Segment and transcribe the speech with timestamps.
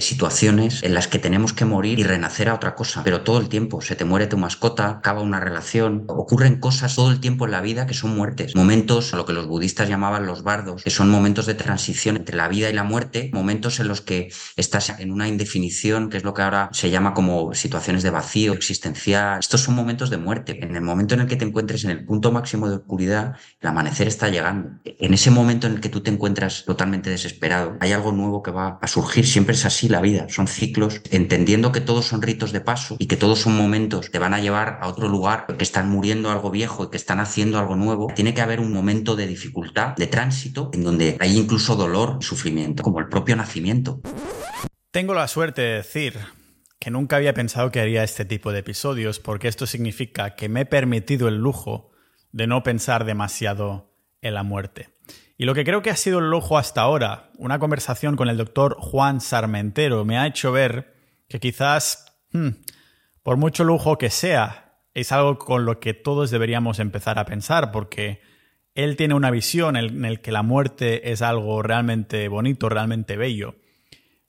[0.00, 3.48] situaciones en las que tenemos que morir y renacer a otra cosa, pero todo el
[3.48, 3.82] tiempo.
[3.82, 7.60] Se te muere tu mascota, acaba una relación, ocurren cosas todo el tiempo en la
[7.60, 8.56] vida que son muertes.
[8.56, 12.48] Momentos, lo que los budistas llamaban los bardos, que son momentos de transición entre la
[12.48, 16.32] vida y la muerte, momentos en los que estás en una indefinición, que es lo
[16.32, 19.40] que ahora se llama como situaciones de vacío existencial.
[19.40, 20.64] Estos son momentos de muerte.
[20.64, 23.68] En el momento en el que te encuentres en el punto máximo de oscuridad, el
[23.68, 24.70] amanecer está llegando.
[24.84, 28.50] En ese momento en el que tú te encuentras totalmente desesperado, hay algo nuevo que
[28.50, 29.26] va a surgir.
[29.26, 33.06] Siempre es así la vida, son ciclos, entendiendo que todos son ritos de paso y
[33.06, 36.50] que todos son momentos que van a llevar a otro lugar, que están muriendo algo
[36.50, 40.06] viejo y que están haciendo algo nuevo, tiene que haber un momento de dificultad, de
[40.06, 44.00] tránsito, en donde hay incluso dolor y sufrimiento, como el propio nacimiento.
[44.90, 46.18] Tengo la suerte de decir
[46.78, 50.62] que nunca había pensado que haría este tipo de episodios porque esto significa que me
[50.62, 51.92] he permitido el lujo
[52.32, 54.91] de no pensar demasiado en la muerte.
[55.42, 58.36] Y lo que creo que ha sido el lujo hasta ahora, una conversación con el
[58.36, 60.94] doctor Juan Sarmentero, me ha hecho ver
[61.28, 62.50] que quizás, hmm,
[63.24, 67.72] por mucho lujo que sea, es algo con lo que todos deberíamos empezar a pensar,
[67.72, 68.20] porque
[68.76, 73.56] él tiene una visión en el que la muerte es algo realmente bonito, realmente bello.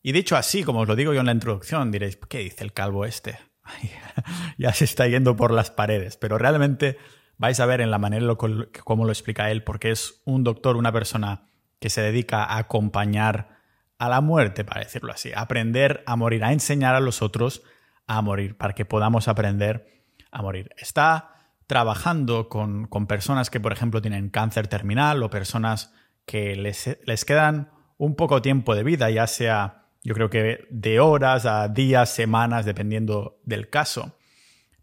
[0.02, 2.74] Y dicho así, como os lo digo yo en la introducción, diréis, ¿qué dice el
[2.74, 3.38] calvo este?
[4.58, 6.98] ya se está yendo por las paredes, pero realmente
[7.44, 10.94] vais a ver en la manera como lo explica él, porque es un doctor, una
[10.94, 11.50] persona
[11.82, 13.58] que se dedica a acompañar
[13.98, 17.62] a la muerte, para decirlo así, a aprender a morir, a enseñar a los otros
[18.08, 20.70] a morir, para que podamos aprender a morir.
[20.78, 21.36] Está
[21.68, 25.94] trabajando con, personas que, por ejemplo, tienen cáncer terminal o personas
[26.26, 31.02] que les, les quedan un poco tiempo de vida, ya sea, yo creo que de
[31.02, 34.16] horas a días, semanas, dependiendo del caso.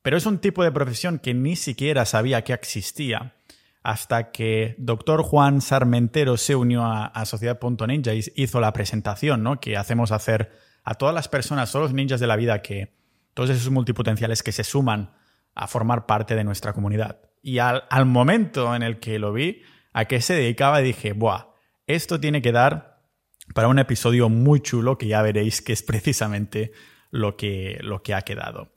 [0.03, 3.35] Pero es un tipo de profesión que ni siquiera sabía que existía
[3.83, 5.23] hasta que Dr.
[5.23, 9.61] Juan Sarmentero se unió a, Sociedad.ninja y hizo la presentación ¿no?
[9.61, 10.53] que hacemos hacer
[10.85, 12.95] a todas las personas, todos los ninjas de la vida, que
[13.35, 15.13] todos esos multipotenciales que se suman
[15.55, 17.21] a formar parte de nuestra comunidad.
[17.43, 21.47] Y al, al momento en el que lo vi, a qué se dedicaba, dije, ¡buah!
[21.87, 23.03] Esto tiene que dar
[23.55, 26.73] para un episodio muy chulo que ya veréis que es precisamente
[27.11, 28.73] lo que, lo que ha quedado.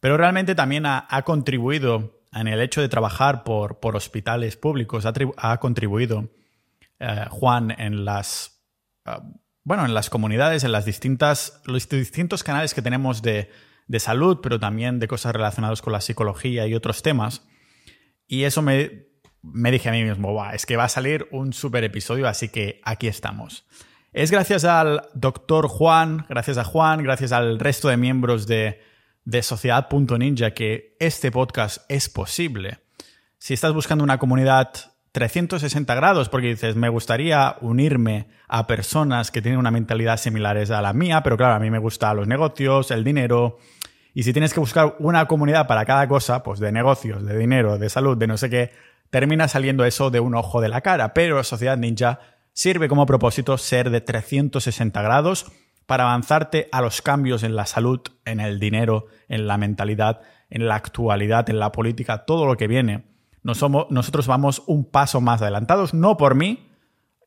[0.00, 5.58] Pero realmente también ha, contribuido en el hecho de trabajar por, por hospitales públicos, ha,
[5.58, 6.28] contribuido
[6.98, 8.62] eh, Juan en las,
[9.06, 9.12] eh,
[9.62, 13.50] bueno, en las comunidades, en las distintas, los distintos canales que tenemos de,
[13.98, 17.46] salud, pero también de cosas relacionadas con la psicología y otros temas.
[18.26, 19.06] Y eso me,
[19.42, 22.80] me dije a mí mismo, es que va a salir un super episodio, así que
[22.84, 23.64] aquí estamos.
[24.12, 28.80] Es gracias al doctor Juan, gracias a Juan, gracias al resto de miembros de,
[29.26, 32.78] de Sociedad.ninja que este podcast es posible.
[33.38, 34.70] Si estás buscando una comunidad
[35.10, 40.80] 360 grados, porque dices, me gustaría unirme a personas que tienen una mentalidad similar a
[40.80, 43.58] la mía, pero claro, a mí me gustan los negocios, el dinero.
[44.14, 47.78] Y si tienes que buscar una comunidad para cada cosa, pues de negocios, de dinero,
[47.78, 48.70] de salud, de no sé qué,
[49.10, 51.14] termina saliendo eso de un ojo de la cara.
[51.14, 52.20] Pero Sociedad Ninja
[52.52, 55.46] sirve como propósito ser de 360 grados
[55.86, 60.20] para avanzarte a los cambios en la salud, en el dinero, en la mentalidad,
[60.50, 63.04] en la actualidad, en la política, todo lo que viene.
[63.42, 66.68] nosotros vamos un paso más adelantados, no por mí,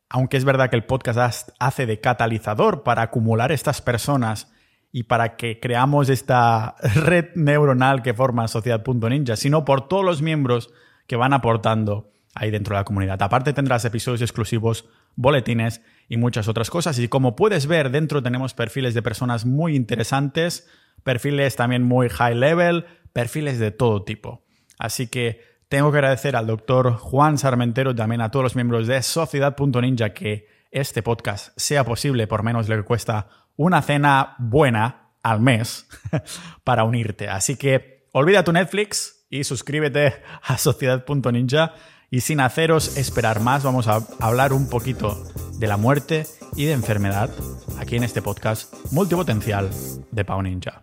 [0.10, 4.52] aunque es verdad que el podcast hace de catalizador para acumular estas personas
[4.92, 10.74] y para que creamos esta red neuronal que forma Sociedad.ninja, sino por todos los miembros
[11.08, 13.22] que van aportando ahí dentro de la comunidad.
[13.22, 16.98] Aparte tendrás episodios exclusivos, boletines y muchas otras cosas.
[17.00, 20.68] Y como puedes ver, dentro tenemos perfiles de personas muy interesantes,
[21.04, 24.44] perfiles también muy high level, perfiles de todo tipo.
[24.80, 29.02] Así que tengo que agradecer al doctor Juan Sarmentero también a todos los miembros de
[29.04, 35.12] Sociedad.ninja que este podcast sea posible por menos de lo que cuesta una cena buena
[35.22, 35.88] al mes
[36.64, 37.30] para unirte.
[37.30, 41.76] Así que olvida tu Netflix y suscríbete a Sociedad.ninja
[42.10, 45.24] y sin haceros esperar más, vamos a hablar un poquito
[45.60, 46.26] de la muerte
[46.56, 47.30] y de enfermedad
[47.78, 49.70] aquí en este podcast multipotencial
[50.10, 50.82] de Pau Ninja.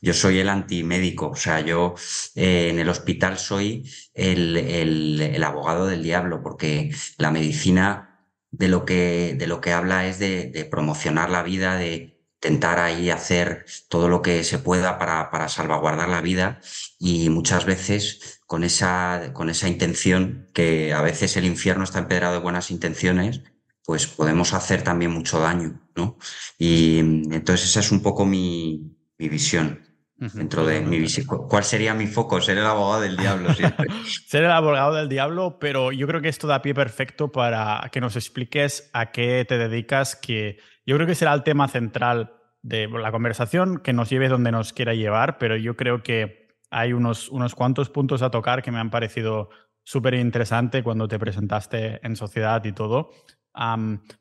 [0.00, 1.96] Yo soy el antimédico, o sea, yo
[2.36, 8.22] eh, en el hospital soy el, abogado del diablo, porque la medicina
[8.52, 13.10] de lo que, de lo que habla es de promocionar la vida, de intentar ahí
[13.10, 16.60] hacer todo lo que se pueda para, para salvaguardar la vida
[16.98, 22.34] y muchas veces con esa, con esa intención, que a veces el infierno está empedrado
[22.34, 23.42] de buenas intenciones,
[23.84, 26.18] pues podemos hacer también mucho daño, ¿no?
[26.58, 29.82] Y entonces esa es un poco mi, mi visión.
[30.16, 31.26] dentro de mi visión.
[31.26, 32.40] ¿Cuál sería mi foco?
[32.40, 33.86] Ser el abogado del diablo siempre.
[34.26, 38.00] Ser el abogado del diablo, pero yo creo que esto da pie perfecto para que
[38.00, 42.88] nos expliques a qué te dedicas, que yo creo que será el tema central de
[42.88, 47.28] la conversación, que nos lleve donde nos quiera llevar, pero yo creo que hay unos,
[47.28, 49.50] unos cuantos puntos a tocar que me han parecido
[49.84, 53.10] súper interesante cuando te presentaste en sociedad y todo.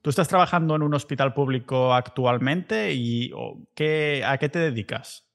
[0.02, 3.32] ¿Tú estás trabajando en un hospital público actualmente y
[3.74, 5.28] ¿qué, a qué te dedicas?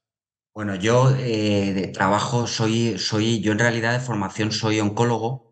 [0.55, 5.51] Bueno, yo eh, trabajo soy, soy, yo en realidad de formación soy oncólogo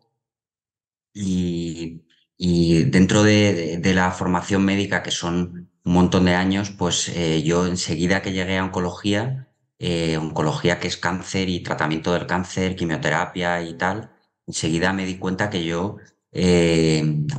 [1.13, 2.05] y,
[2.39, 8.21] dentro de, la formación médica, que son un montón de años, pues eh, yo enseguida
[8.21, 9.49] que llegué a oncología,
[9.79, 14.11] eh, oncología que es cáncer y tratamiento del cáncer, quimioterapia y tal,
[14.47, 15.97] enseguida me di cuenta que yo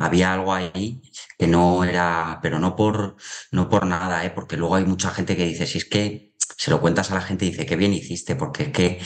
[0.01, 1.01] había algo ahí
[1.39, 3.17] que no era, pero no por,
[3.51, 4.31] no por nada, ¿eh?
[4.31, 7.23] porque luego hay mucha gente que dice, si es que se lo cuentas a la
[7.23, 9.01] gente y dice, qué bien hiciste, porque es que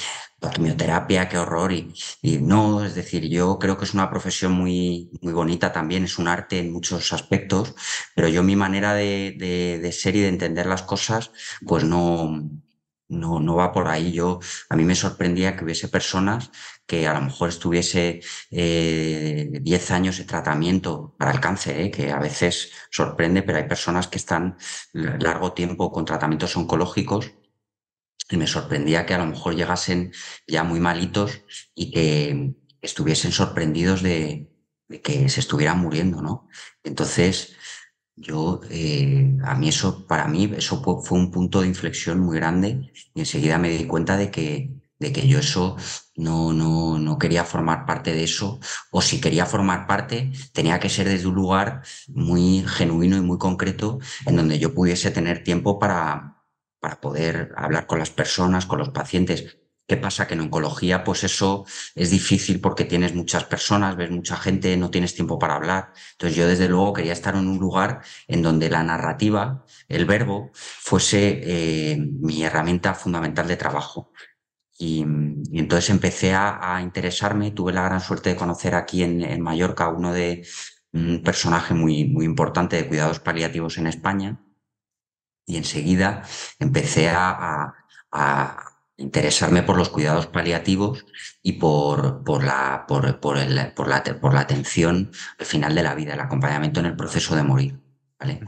[0.44, 1.72] la quimioterapia, qué horror.
[1.72, 1.92] Y,
[2.40, 6.28] no, es decir, yo creo que es una profesión muy, muy bonita también, es un
[6.28, 7.74] arte en muchos aspectos,
[8.14, 9.36] pero yo mi manera de,
[9.80, 11.32] de, ser y de entender las cosas,
[11.66, 12.50] pues no,
[13.08, 14.12] no, no va por ahí.
[14.12, 16.50] Yo, a mí me sorprendía que hubiese personas
[16.86, 18.20] que a lo mejor estuviese
[18.50, 21.90] eh, 10 años de tratamiento para el cáncer, ¿eh?
[21.90, 24.56] que a veces sorprende, pero hay personas que están
[24.92, 27.32] largo tiempo con tratamientos oncológicos
[28.30, 30.12] y me sorprendía que a lo mejor llegasen
[30.46, 31.42] ya muy malitos
[31.74, 34.50] y que estuviesen sorprendidos de,
[35.02, 36.48] que se estuvieran muriendo, ¿no?
[36.82, 37.56] Entonces,
[38.16, 42.92] yo, eh, a mí eso, para mí, eso fue un punto de inflexión muy grande
[43.14, 45.76] y enseguida me di cuenta de que, de que yo eso
[46.16, 48.60] no, no, no quería formar parte de eso,
[48.90, 53.38] o si quería formar parte, tenía que ser desde un lugar muy genuino y muy
[53.38, 56.43] concreto en donde yo pudiese tener tiempo para,
[56.84, 59.56] para poder hablar con las personas, con los pacientes.
[59.88, 60.26] ¿Qué pasa?
[60.26, 61.64] Que en oncología, pues eso
[61.94, 65.94] es difícil porque tienes muchas personas, ves mucha gente, no tienes tiempo para hablar.
[66.12, 70.50] Entonces yo desde luego quería estar en un lugar en donde la narrativa, el verbo,
[70.52, 74.12] fuese eh, mi herramienta fundamental de trabajo.
[74.78, 75.06] Y,
[75.52, 80.46] entonces empecé a, interesarme, tuve la gran suerte de conocer aquí en, Mallorca uno de
[80.92, 84.43] un personaje muy, muy importante de cuidados paliativos en España.
[85.46, 86.22] Y enseguida
[86.58, 87.74] empecé a,
[88.12, 91.04] a interesarme por los cuidados paliativos
[91.42, 95.82] y por, por, la, por, por, el, por, la, por la atención al final de
[95.82, 97.80] la vida, el acompañamiento en el proceso de morir.
[98.18, 98.40] ¿vale?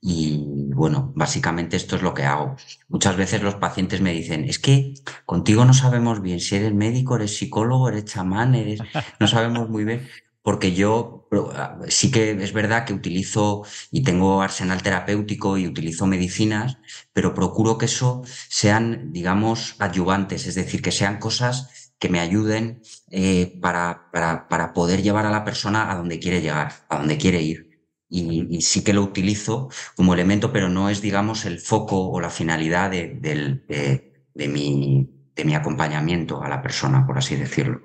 [0.00, 0.44] Y
[0.74, 2.56] bueno, básicamente esto es lo que hago.
[2.88, 4.94] Muchas veces los pacientes me dicen, es que
[5.24, 8.80] contigo no sabemos bien si eres médico, eres psicólogo, eres chamán, eres...
[9.18, 10.06] no sabemos muy bien
[10.46, 11.26] porque yo
[11.56, 16.78] ah, sí que es verdad que utilizo y tengo arsenal terapéutico y utilizo medicinas,
[17.12, 22.80] pero procuro que eso sean, digamos, adyuvantes, es decir, que sean cosas que me ayuden
[23.10, 27.18] eh, para, para, para, poder llevar a la persona a donde quiere llegar, a donde
[27.18, 27.80] quiere ir.
[28.08, 32.30] Y, sí que lo utilizo como elemento, pero no es, digamos, el foco o la
[32.30, 37.80] finalidad de, de, de mi acompañamiento a la persona, por así decirlo.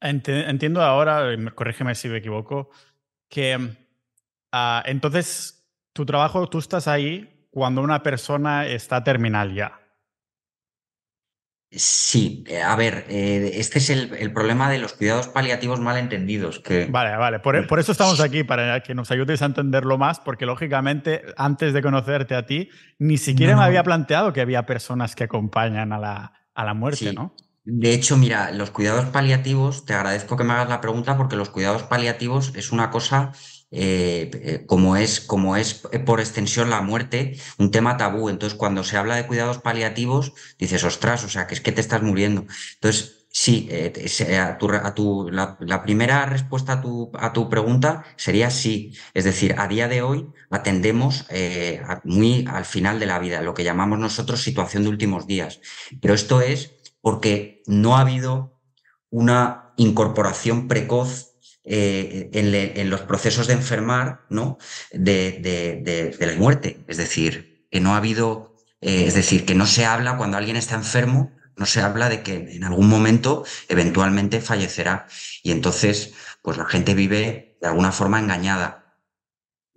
[0.00, 1.24] Entiendo ahora,
[1.54, 2.70] corrígeme si me equivoco,
[3.28, 3.76] que
[4.52, 9.80] ah, entonces tu trabajo, tú estás ahí cuando una persona está terminal ya.
[11.70, 16.60] Sí, eh, a ver, eh, este es el, problema de los cuidados paliativos mal entendidos.
[16.60, 16.86] Que...
[16.86, 20.46] Vale, vale, por, por, eso estamos aquí, para que nos ayudes a entenderlo más, porque
[20.46, 25.24] lógicamente antes de conocerte a ti, ni siquiera me había planteado que había personas que
[25.24, 27.34] acompañan a la, a la muerte, ¿no?
[27.70, 31.50] De hecho, mira, los cuidados paliativos, te agradezco que me hagas la pregunta porque los
[31.50, 33.32] cuidados paliativos es una cosa
[33.70, 35.74] eh, eh, como es como es
[36.06, 38.30] por extensión la muerte, un tema tabú.
[38.30, 41.82] Entonces, cuando se habla de cuidados paliativos, dices, ostras, o sea, que es que te
[41.82, 42.46] estás muriendo.
[42.76, 43.92] Entonces, sí, eh,
[44.38, 48.94] a tu, a tu, la, la, primera respuesta a tu, a tu pregunta sería sí.
[49.12, 51.26] Es decir, a día de hoy atendemos
[52.04, 55.60] muy al final de la vida, lo que llamamos nosotros situación de últimos días.
[56.00, 58.60] Pero esto es porque no ha habido
[59.10, 61.28] una incorporación precoz
[61.64, 64.58] eh, en, los procesos de enfermar, ¿no?
[64.90, 66.84] De, la muerte.
[66.88, 70.56] Es decir, que no ha habido, eh, es decir, que no se habla cuando alguien
[70.56, 75.06] está enfermo, no se habla de que en algún momento eventualmente fallecerá.
[75.42, 78.87] Y entonces, pues la gente vive de alguna forma engañada.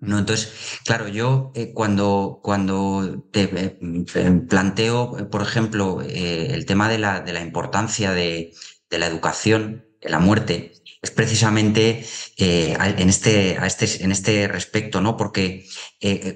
[0.02, 0.18] ¿No?
[0.20, 0.52] Entonces,
[0.84, 7.22] claro, yo eh, cuando, cuando te eh, planteo, eh, por ejemplo, el tema de la,
[7.22, 8.54] de la importancia de,
[8.90, 12.06] de, la educación en la muerte, es precisamente
[12.38, 15.18] en, este, este, en este respecto, ¿no?
[15.18, 15.66] Porque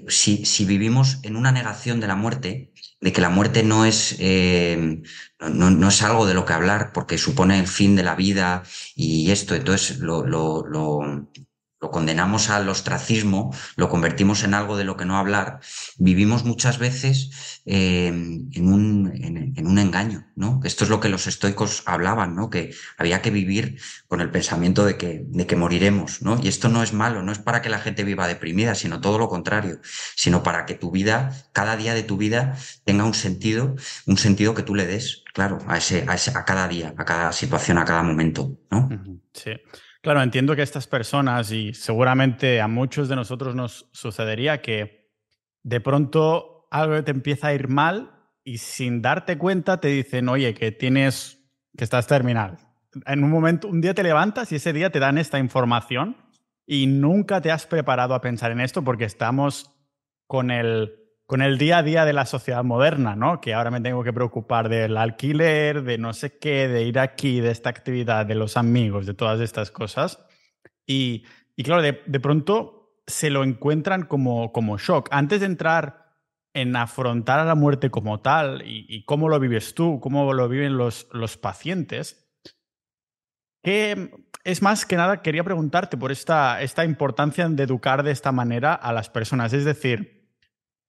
[0.07, 4.17] si, si vivimos en una negación de la muerte, de que la muerte no es,
[4.19, 8.63] no, no, es algo de lo que hablar porque supone el fin de la vida
[8.95, 9.53] y esto.
[9.53, 11.29] Entonces lo, lo, lo,
[11.86, 15.60] lo condenamos al ostracismo, lo convertimos en algo de lo que no hablar,
[16.00, 19.12] vivimos muchas veces eh, en, un,
[19.56, 20.62] en, un engaño, ¿no?
[20.63, 22.50] Esto es lo que los estoicos hablaban, ¿no?
[22.50, 26.39] Que había que vivir con el pensamiento de que, de que moriremos, ¿no?
[26.42, 29.20] Y esto no es malo, no es para que la gente viva deprimida, sino todo
[29.20, 29.80] lo contrario,
[30.15, 33.75] sino para que tu vida, cada día de tu vida, tenga un sentido,
[34.08, 37.06] un sentido que tú le des, claro, a ese, a ese, a cada día, a
[37.06, 38.89] cada situación, a cada momento, ¿no?
[39.34, 39.51] Sí.
[40.05, 45.09] Claro, entiendo que estas personas, y seguramente a muchos de nosotros nos sucedería que
[45.63, 48.12] de pronto algo te empieza a ir mal
[48.43, 51.39] y sin darte cuenta te dicen, oye, que tienes,
[51.75, 52.59] que estás terminal.
[53.07, 56.15] En un momento, un día te levantas y ese día te dan esta información
[56.67, 59.71] y nunca te has preparado a pensar en esto porque estamos
[60.27, 60.93] con el
[61.25, 63.41] con el día a día de la sociedad moderna, ¿no?
[63.41, 67.39] Que ahora me tengo que preocupar del alquiler, de no sé qué, de ir aquí,
[67.39, 70.24] de esta actividad, de los amigos, de todas estas cosas.
[70.86, 75.10] Y, y claro, de, pronto se lo encuentran como, como shock.
[75.12, 76.13] Antes de entrar
[76.53, 80.48] en afrontar a la muerte como tal y, y cómo lo vives tú, cómo lo
[80.48, 82.25] viven los, los pacientes,
[83.63, 84.12] que
[84.44, 88.75] es más que nada, quería preguntarte por esta, esta importancia de educar de esta manera
[88.75, 89.53] a las personas.
[89.53, 90.14] Es decir,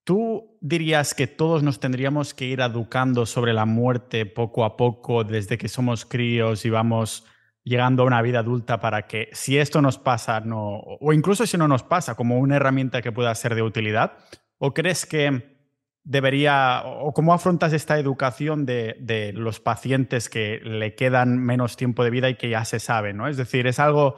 [0.06, 5.25] ¿Tú dirías que todos nos tendríamos que ir educando sobre la muerte poco a poco
[5.25, 7.25] desde que somos críos y vamos
[7.64, 11.58] llegando a una vida adulta para que si esto nos pasa, no, o incluso si
[11.58, 14.12] no nos pasa, como una herramienta que pueda ser de utilidad?
[14.58, 15.58] ¿O crees que
[16.04, 22.04] debería, o cómo afrontas esta educación de, de los pacientes que le quedan menos tiempo
[22.04, 23.26] de vida y que ya se sabe, ¿no?
[23.26, 24.14] Es decir, es algo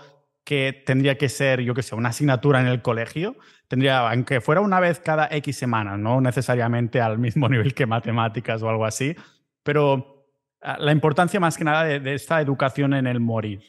[0.49, 3.37] que tendría que ser, yo qué sé, una asignatura en el colegio,
[3.69, 8.63] tendría, aunque fuera una vez cada X semanas, no necesariamente al mismo nivel que matemáticas
[8.63, 9.15] o algo así,
[9.63, 10.27] pero
[10.63, 13.61] ah, la importancia más que nada de, esta educación en el morir.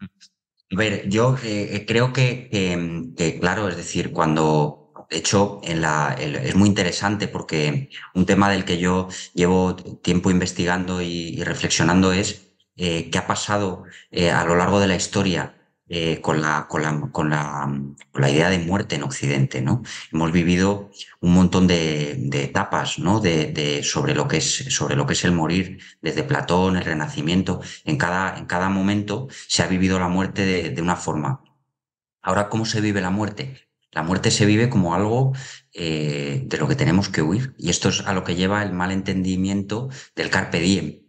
[0.00, 6.14] A ver, yo eh, eh, creo que, claro, es decir, cuando, de hecho, en la,
[6.16, 12.54] es muy interesante porque un tema del que yo llevo tiempo investigando y, reflexionando es
[12.76, 13.82] eh, qué ha pasado
[14.32, 15.56] a lo largo de la historia
[15.88, 17.70] eh, con, la, con, la, con, la,
[18.12, 19.82] con, la, idea de muerte en Occidente, ¿no?
[20.12, 23.20] Hemos vivido un montón de, de etapas, ¿no?
[23.20, 26.84] De, de, sobre, lo que es, sobre lo que es el morir, desde Platón, el
[26.84, 27.60] Renacimiento.
[27.84, 31.42] En cada, en cada momento se ha vivido la muerte de, de una forma.
[32.22, 33.68] Ahora, ¿cómo se vive la muerte?
[33.94, 35.32] La muerte se vive como algo
[35.72, 37.54] eh, de lo que tenemos que huir.
[37.58, 41.03] Y esto es a lo que lleva el mal entendimiento del carpe diem.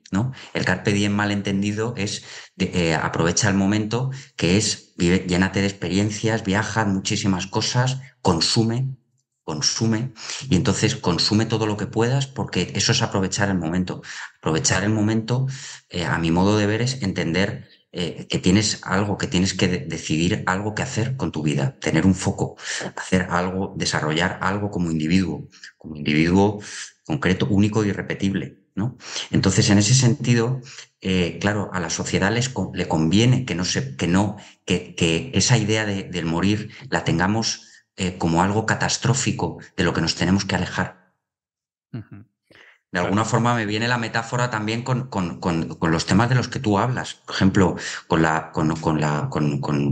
[0.53, 2.23] El carpe diem mal entendido es
[2.57, 8.95] eh, aprovecha el momento, que es vive, llénate de experiencias, viaja muchísimas cosas, consume,
[9.43, 10.13] consume,
[10.49, 14.01] y entonces consume todo lo que puedas, porque eso es aprovechar el momento.
[14.39, 15.47] Aprovechar el momento,
[15.89, 19.67] eh, a mi modo de ver, es entender eh, que tienes algo, que tienes que
[19.67, 22.57] decidir algo que hacer con tu vida, tener un foco,
[22.97, 26.59] hacer algo, desarrollar algo como individuo, como individuo
[27.05, 28.64] concreto, único y irrepetible.
[28.75, 28.97] ¿No?
[29.31, 30.61] Entonces, en ese sentido,
[31.01, 35.31] eh, claro, a la sociedad les, le conviene que no se, que no, que, que
[35.33, 37.65] esa idea de, del morir la tengamos
[37.97, 41.13] eh, como algo catastrófico de lo que nos tenemos que alejar.
[42.91, 46.35] De alguna forma me viene la metáfora también con, con, con, con, los temas de
[46.35, 47.15] los que tú hablas.
[47.15, 47.75] Por ejemplo,
[48.07, 49.29] con, la, con, con, la,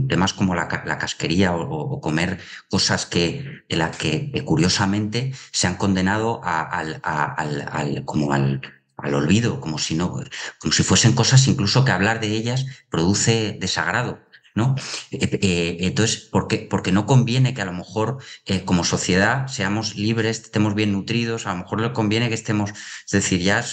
[0.08, 5.66] temas como la, la casquería o, o, comer cosas que, de las que curiosamente se
[5.66, 8.62] han condenado a, al, a, al, al, como al,
[8.96, 10.12] al olvido, como si no,
[10.58, 14.23] como si fuesen cosas incluso que hablar de ellas produce desagrado.
[14.56, 16.66] Eh, eh, entonces, ¿por qué?
[16.70, 21.46] Porque no conviene que a lo mejor eh, como sociedad seamos libres, estemos bien nutridos,
[21.46, 23.64] a lo mejor le conviene que estemos, es decir, ya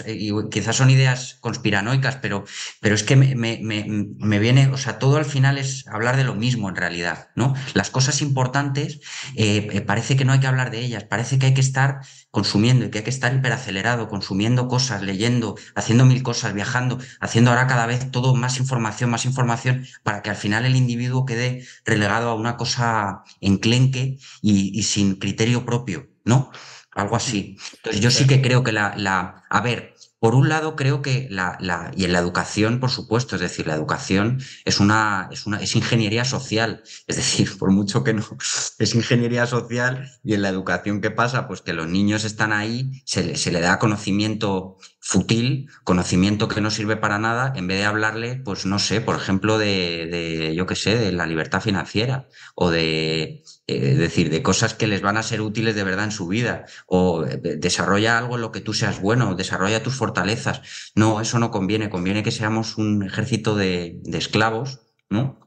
[0.50, 2.46] quizás son ideas conspiranoicas, pero,
[2.80, 6.24] pero es que me, me, me, viene, o sea, todo al final es hablar de
[6.24, 7.54] lo mismo en realidad, ¿no?
[7.74, 9.02] Las cosas importantes
[9.86, 12.90] parece que no hay que hablar de ellas, parece que hay que estar consumiendo y
[12.90, 17.86] que hay que estar hiperacelerado, consumiendo cosas, leyendo, haciendo mil cosas, viajando, haciendo ahora cada
[17.86, 22.36] vez todo más información, más información, para que al final el individuo quede relegado a
[22.36, 26.52] una cosa enclenque y, y sin criterio propio, ¿no?
[26.94, 27.58] Algo así.
[27.78, 31.28] Entonces yo sí que creo que la, la, a ver, por un lado, creo que
[31.32, 35.48] la, la, y en la educación, por supuesto, es decir, la educación es una, es
[35.48, 36.84] una, es ingeniería social.
[37.08, 38.24] Es decir, por mucho que no,
[38.78, 41.48] es ingeniería social y en la educación, ¿qué pasa?
[41.48, 46.62] Pues que los niños están ahí, se le, se le da conocimiento fútil, conocimiento que
[46.62, 50.56] no sirve para nada, en vez de hablarle, pues no sé, por ejemplo, de, de
[50.56, 55.02] yo qué sé, de la libertad financiera o de, eh, decir, de cosas que les
[55.02, 58.52] van a ser útiles de verdad en su vida o eh, desarrolla algo en lo
[58.52, 60.92] que tú seas bueno, desarrolla tus fortalezas.
[60.94, 65.40] No, eso no conviene, conviene que seamos un ejército de, de esclavos, ¿no?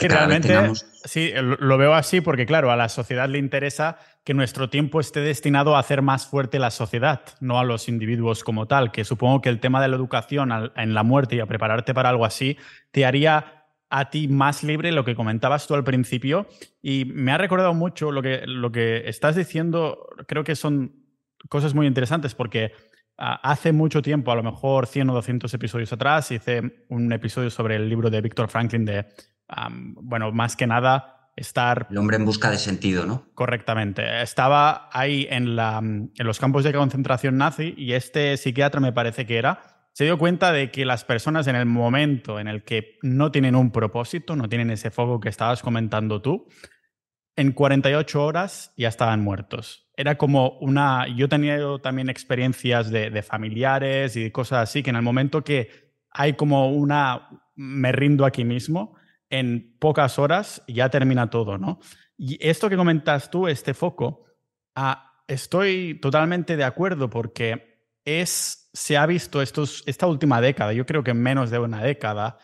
[0.00, 0.72] que realmente,
[1.04, 5.20] sí, lo veo así porque, claro, a la sociedad le interesa que nuestro tiempo esté
[5.20, 9.40] destinado a hacer más fuerte la sociedad, no a los individuos como tal, que supongo
[9.40, 12.58] que el tema de la educación en la muerte y a prepararte para algo así
[12.90, 16.46] te haría a ti más libre lo que comentabas tú al principio.
[16.80, 20.94] Y me ha recordado mucho lo que, lo que estás diciendo, creo que son
[21.48, 22.72] cosas muy interesantes porque
[23.18, 27.50] ah, hace mucho tiempo, a lo mejor 100 o 200 episodios atrás, hice un episodio
[27.50, 29.06] sobre el libro de Víctor Franklin de,
[30.02, 31.86] bueno, más que nada estar...
[31.90, 33.26] El hombre en busca de sentido, ¿no?
[33.34, 34.22] Correctamente.
[34.22, 39.26] Estaba ahí en, la, en los campos de concentración nazi y este psiquiatra me parece
[39.26, 42.98] que era, se dio cuenta de que las personas en el momento en el que
[43.02, 46.46] no tienen un propósito, no tienen ese foco que estabas comentando tú,
[47.36, 49.90] en 48 horas ya estaban muertos.
[49.96, 51.06] Era como una...
[51.08, 55.42] Yo he tenido también experiencias de, de familiares y cosas así, que en el momento
[55.42, 57.28] que hay como una...
[57.54, 58.96] me rindo aquí mismo,
[59.30, 61.78] en pocas horas ya termina todo, ¿no?
[62.18, 64.24] Y esto que comentas tú, este foco,
[64.74, 70.84] ah, estoy totalmente de acuerdo porque es, se ha visto estos, esta última década, yo
[70.84, 72.38] creo que en menos de una década,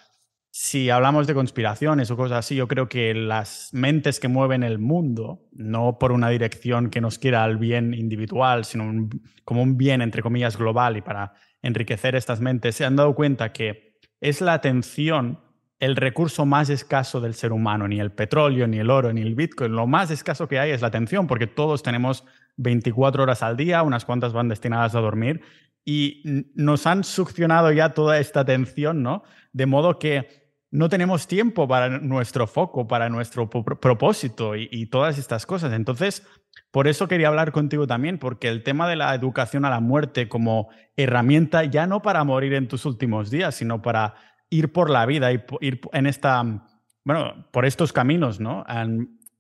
[0.50, 4.78] si hablamos de conspiraciones o cosas así, yo creo que las mentes que mueven el
[4.78, 9.09] mundo, no por una dirección que nos quiera al bien individual, sino
[9.45, 13.52] como un bien, entre comillas, global y para enriquecer estas mentes, se han dado cuenta
[13.52, 15.40] que es la atención
[15.78, 19.35] el recurso más escaso del ser humano, ni el petróleo, ni el oro, ni el
[19.35, 19.73] Bitcoin.
[19.73, 22.25] Lo más escaso que hay es la atención, porque todos tenemos
[22.56, 25.42] 24 horas al día, unas cuantas van destinadas a dormir,
[25.85, 29.23] y nos han succionado ya toda esta atención, ¿no?
[29.52, 35.16] De modo que no tenemos tiempo para nuestro foco, para nuestro propósito y, y todas
[35.16, 35.73] estas cosas.
[35.73, 36.26] Entonces,
[36.71, 40.28] por eso quería hablar contigo también, porque el tema de la educación a la muerte
[40.28, 44.14] como herramienta, ya no para morir en tus últimos días, sino para
[44.50, 46.42] ir por la vida, y ir en esta,
[47.04, 48.64] bueno, por estos caminos, ¿no?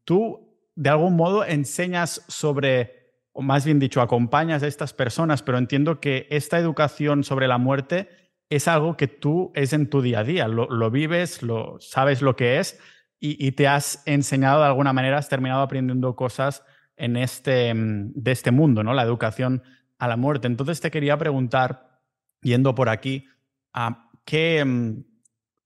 [0.04, 5.58] tú, de algún modo, enseñas sobre, o más bien dicho, acompañas a estas personas, pero
[5.58, 8.08] entiendo que esta educación sobre la muerte
[8.48, 12.36] es algo que tú es en tu día a día, lo, vives, lo sabes lo
[12.36, 12.78] que es
[13.18, 16.62] y, te has enseñado de alguna manera, has terminado aprendiendo cosas
[16.96, 18.94] en este, de este mundo, ¿no?
[18.94, 19.62] La educación
[19.98, 20.46] a la muerte.
[20.46, 22.00] Entonces te quería preguntar,
[22.42, 23.26] yendo por aquí,
[23.72, 25.04] a que mm,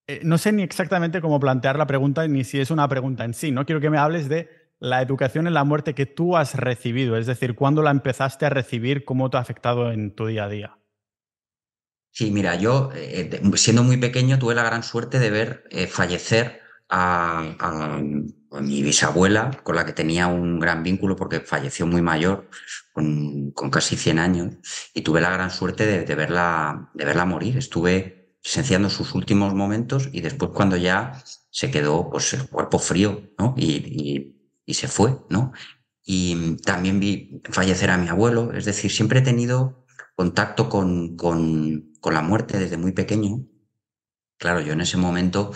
[0.06, 3.34] eh, no sé ni exactamente cómo plantear la pregunta ni si es una pregunta en
[3.34, 3.66] sí, ¿no?
[3.66, 7.26] Quiero que me hables de la educación en la muerte que tú has recibido, es
[7.26, 10.78] decir, cuándo la empezaste a recibir, cómo te ha afectado en tu día a día.
[12.12, 16.60] Sí, mira, yo eh, siendo muy pequeño tuve la gran suerte de ver eh, fallecer
[16.88, 18.00] a,
[18.60, 22.48] mi bisabuela, con la que tenía un gran vínculo porque falleció muy mayor,
[22.92, 24.56] con, casi 100 años,
[24.92, 27.56] y tuve la gran suerte de, verla, de verla morir.
[27.58, 33.30] Estuve presenciando sus últimos momentos y después cuando ya se quedó pues el cuerpo frío,
[33.38, 33.54] ¿no?
[33.56, 35.52] Y, y, se fue, ¿no?
[36.04, 41.92] Y también vi fallecer a mi abuelo, es decir, siempre he tenido contacto con, con,
[42.00, 43.46] con la muerte desde muy pequeño.
[44.38, 45.52] Claro, yo en ese momento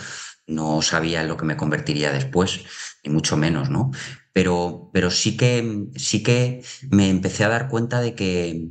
[0.47, 2.65] no sabía en lo que me convertiría después,
[3.03, 3.91] ni mucho menos, ¿no?
[4.33, 8.69] Pero, pero sí que, sí que me empecé a dar cuenta de que,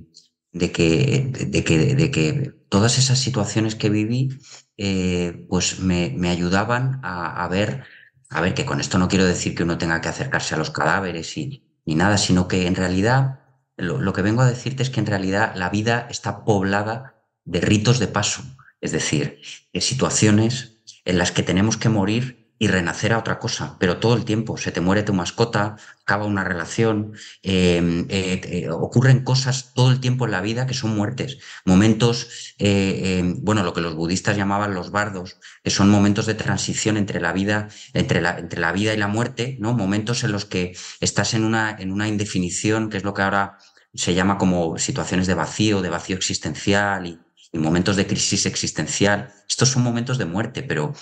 [0.52, 4.36] de que, de que, de que todas esas situaciones que viví,
[4.78, 7.84] eh, pues me, ayudaban a, a, ver,
[8.30, 10.70] a ver que con esto no quiero decir que uno tenga que acercarse a los
[10.70, 13.38] cadáveres y, ni nada, sino que en realidad
[13.76, 17.60] lo, lo que vengo a decirte es que en realidad la vida está poblada de
[17.60, 18.42] ritos de paso,
[18.80, 19.40] es decir,
[19.72, 24.14] de situaciones en las que tenemos que morir y renacer a otra cosa, pero todo
[24.14, 24.56] el tiempo.
[24.56, 27.12] Se te muere tu mascota, acaba una relación,
[27.42, 31.38] em, eh, ocurren cosas todo el tiempo en la vida que son muertes.
[31.64, 36.34] Momentos, eh, em, bueno, lo que los budistas llamaban los bardos, que son momentos de
[36.34, 39.74] transición entre la vida, entre la, entre la vida y la muerte, ¿no?
[39.74, 43.58] Momentos en los que estás en una, en una indefinición, que es lo que ahora
[43.94, 47.18] se llama como situaciones de vacío, de vacío existencial y,
[47.52, 49.32] y momentos de crisis existencial.
[49.48, 50.92] Estos son momentos de muerte, pero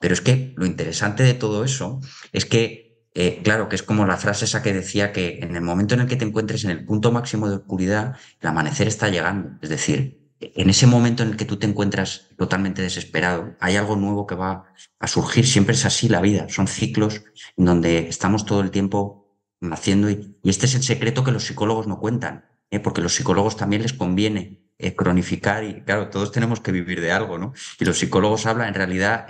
[0.00, 2.00] pero es que lo interesante de todo eso
[2.32, 5.62] es que, eh, claro, que es como la frase esa que decía que en el
[5.62, 9.10] momento en el que te encuentres en el punto máximo de oscuridad, el amanecer está
[9.10, 9.58] llegando.
[9.60, 13.94] Es decir, en ese momento en el que tú te encuentras totalmente desesperado, hay algo
[13.94, 14.64] nuevo que va
[14.98, 15.46] a surgir.
[15.46, 16.48] Siempre es así la vida.
[16.48, 17.22] Son ciclos
[17.58, 21.86] en donde estamos todo el tiempo naciendo y, este es el secreto que los psicólogos
[21.86, 22.80] no cuentan, ¿eh?
[22.80, 27.12] porque los psicólogos también les conviene eh, cronificar y claro, todos tenemos que vivir de
[27.12, 27.52] algo, ¿no?
[27.78, 29.26] Y los psicólogos hablan, en realidad,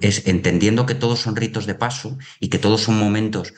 [0.00, 3.52] es, entendiendo que todos son ritos de paso y que todos son momentos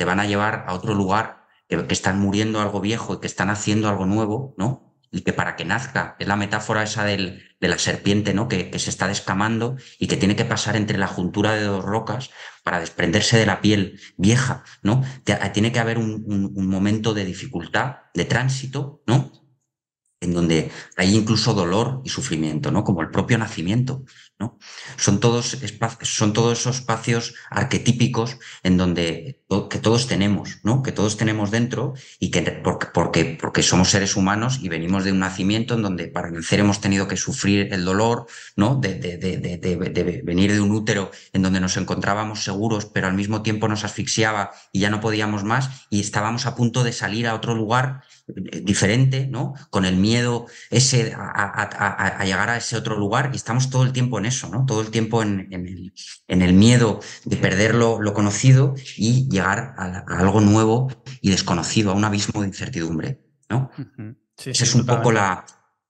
[0.00, 3.50] te van a llevar a otro lugar, que, están muriendo algo viejo y que están
[3.50, 4.96] haciendo algo nuevo, ¿no?
[5.12, 8.48] Y que para que nazca, es la metáfora esa del, de la serpiente, ¿no?
[8.48, 12.30] Que, se está descamando y que tiene que pasar entre la juntura de dos rocas
[12.64, 15.04] para desprenderse de la piel vieja, ¿no?
[15.52, 19.39] Tiene que haber un, un momento de dificultad, de tránsito, ¿no?
[20.20, 22.84] En donde hay incluso dolor y sufrimiento, ¿no?
[22.84, 24.04] Como el propio nacimiento,
[24.96, 25.58] Son todos,
[26.02, 30.60] son todos esos espacios arquetípicos en donde que todos tenemos.
[30.84, 35.18] Que todos tenemos dentro y que porque, porque, somos seres humanos y venimos de un
[35.18, 38.26] nacimiento en donde para nacer hemos tenido que sufrir el dolor.
[38.56, 43.84] De, venir de un útero en donde nos encontrábamos seguros, pero al mismo tiempo nos
[43.84, 48.02] asfixiaba y ya no podíamos más y estábamos a punto de salir a otro lugar
[48.62, 49.54] diferente, ¿no?
[49.70, 54.18] Con el miedo ese a, llegar a ese otro lugar y estamos todo el tiempo
[54.18, 54.64] en eso, ¿no?
[54.64, 55.92] Todo el tiempo en, el,
[56.26, 60.88] en el, miedo de perder lo, conocido y llegar a, algo nuevo
[61.20, 63.70] y desconocido, a un abismo de incertidumbre, ¿no?
[64.36, 65.44] Esa es un poco la...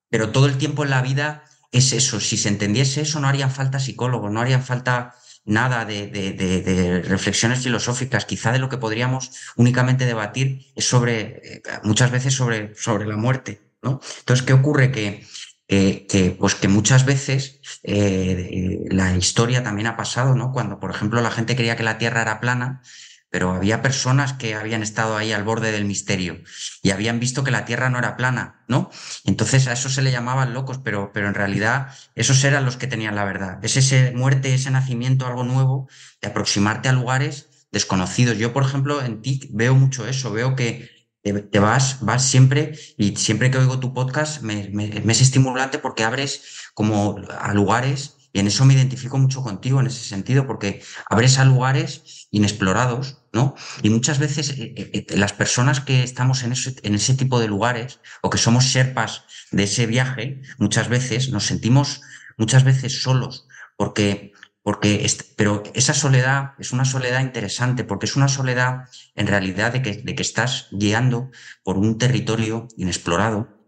[0.09, 2.19] Pero todo el tiempo en la vida es eso.
[2.19, 7.03] Si se entendiese eso, no harían falta psicólogos, no harían falta nada de, de, de,
[7.03, 8.25] reflexiones filosóficas.
[8.25, 13.17] Quizá de lo que podríamos únicamente debatir es sobre, eh, muchas veces sobre, sobre la
[13.17, 13.61] muerte.
[13.83, 14.01] ¿no?
[14.21, 14.91] Entonces, ¿qué ocurre?
[14.91, 15.25] Que,
[15.71, 20.51] que, pues que muchas veces eh, la historia también ha pasado, ¿no?
[20.51, 22.83] Cuando, por ejemplo, la gente creía que la Tierra era plana,
[23.31, 26.43] pero había personas que habían estado ahí al borde del misterio
[26.83, 28.91] y habían visto que la Tierra no era plana, ¿no?
[29.25, 32.89] Entonces a eso se le llamaban locos, pero, pero en realidad esos eran los que
[32.89, 33.65] tenían la verdad.
[33.65, 35.89] Es ese muerte, ese nacimiento, algo nuevo,
[36.21, 38.39] de aproximarte a lugares desconocidos.
[38.39, 43.17] Yo, por ejemplo, en ti veo mucho eso, veo que te vas, vas siempre y
[43.17, 44.71] siempre que oigo tu podcast me,
[45.07, 49.89] es estimulante porque abres como a lugares y en eso me identifico mucho contigo en
[49.89, 53.55] ese sentido, porque abres a lugares inexplorados, ¿no?
[53.83, 57.41] Y muchas veces eh, eh, eh, las personas que estamos en ese, en ese tipo
[57.41, 62.03] de lugares o que somos serpas de ese viaje, muchas veces nos sentimos
[62.37, 68.29] muchas veces solos, porque, porque, pero esa soledad es una soledad interesante, porque es una
[68.29, 71.31] soledad en realidad de que, de que estás guiando
[71.63, 73.61] por un territorio inexplorado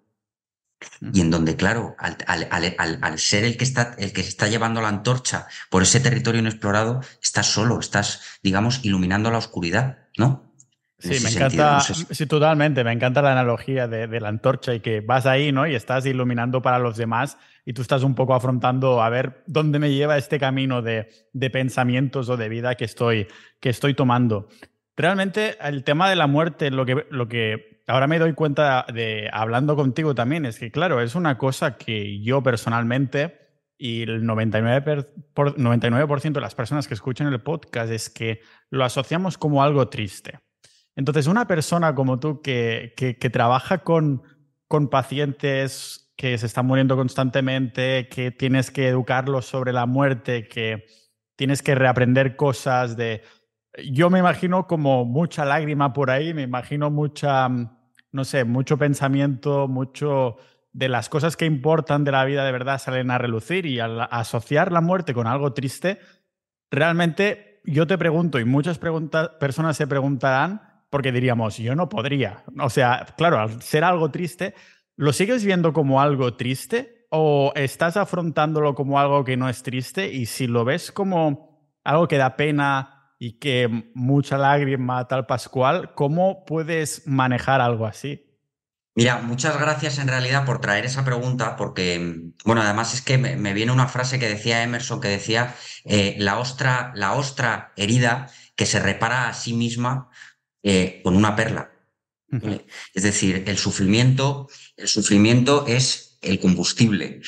[1.01, 4.89] y en donde, claro, al, al, ser el que, está, el que está llevando la
[4.89, 10.52] antorcha por ese territorio inexplorado, estás solo, estás, digamos, iluminando la oscuridad, ¿no?
[11.03, 15.27] Sí, me encanta, sí, totalmente, me encanta la analogía de, la antorcha y que vas
[15.27, 15.67] ahí, ¿no?
[15.67, 19.81] Y estás iluminando para los demás y tú estás un poco afrontando a ver dónde
[19.81, 23.27] me lleva este camino de, de pensamientos o de vida que estoy,
[23.59, 24.49] que estoy tomando.
[24.97, 29.29] Realmente el tema de la muerte, lo que, lo que ahora me doy cuenta de,
[29.33, 33.41] hablando contigo también, es que claro, es una cosa que yo personalmente
[33.77, 38.85] y el 99%, por, 99 de las personas que escuchan el podcast es que lo
[38.85, 40.39] asociamos como algo triste.
[40.97, 44.23] Entonces, una persona como tú que, que, trabaja con,
[44.69, 50.87] con pacientes que se están muriendo constantemente, que tienes que educarlos sobre la muerte, que
[51.37, 53.23] tienes que reaprender cosas de
[53.91, 57.71] yo me imagino como mucha lágrima por ahí, me imagino mucha, mm,
[58.13, 60.37] no sé, mucho pensamiento, mucho
[60.73, 64.01] de las cosas que importan de la vida de verdad salen a relucir y al
[64.11, 65.99] asociar la muerte con algo triste,
[66.71, 72.45] realmente yo te pregunto y muchas personas se preguntarán porque diríamos, yo no podría.
[72.61, 74.55] O sea, claro, al ser algo triste,
[74.95, 80.13] ¿lo sigues viendo como algo triste o estás afrontándolo como algo que no es triste?
[80.13, 85.95] Y si lo ves como algo que da pena, y que mucha lágrima tal Pascual,
[85.95, 88.27] ¿cómo puedes manejar algo así?
[88.97, 93.53] Mira, muchas gracias en realidad por traer esa pregunta, porque, bueno, además es que me,
[93.55, 98.67] viene una frase que decía Emerson, que decía, eh, la, ostra, la ostra herida que
[98.67, 100.11] se repara a sí misma
[100.63, 101.71] eh, con una perla.
[102.95, 107.21] Es decir, el sufrimiento, el sufrimiento es el combustible.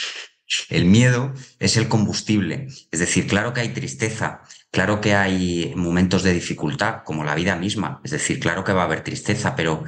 [0.71, 2.69] El miedo es el combustible.
[2.91, 4.43] Es decir, claro que hay tristeza,
[4.75, 8.01] Claro que hay momentos de dificultad, como la vida misma.
[8.03, 9.85] Es decir, claro que va a haber tristeza, pero,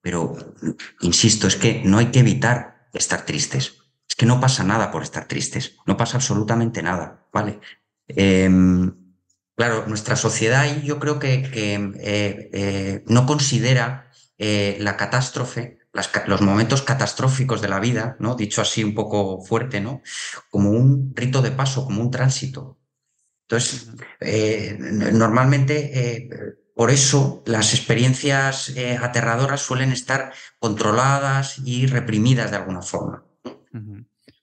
[0.00, 0.34] pero,
[1.02, 3.74] insisto, es que no hay que evitar estar tristes.
[4.08, 5.76] Es que no pasa nada por estar tristes.
[5.84, 7.60] No pasa absolutamente nada, ¿vale?
[8.08, 8.90] Em,
[9.60, 15.80] claro, nuestra sociedad yo creo que, eh, eh, no considera eh, la catástrofe,
[16.26, 18.36] los momentos catastróficos de la vida, ¿no?
[18.36, 20.00] Dicho así un poco fuerte, ¿no?
[20.48, 22.78] Como un rito de paso, como un tránsito.
[23.46, 23.90] Entonces,
[25.12, 26.30] normalmente,
[26.74, 33.26] por eso las experiencias aterradoras suelen estar controladas y reprimidas de alguna forma.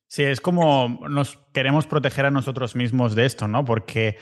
[0.07, 3.65] Sí, es como nos queremos proteger a nosotros mismos de esto, ¿no?
[3.65, 4.17] Porque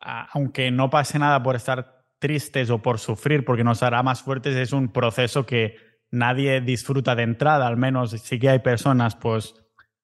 [0.00, 4.56] aunque no pase nada por estar tristes o por sufrir, porque nos hará más fuertes,
[4.56, 5.76] es un proceso que
[6.10, 9.54] nadie disfruta de entrada, al menos sí que hay personas, pues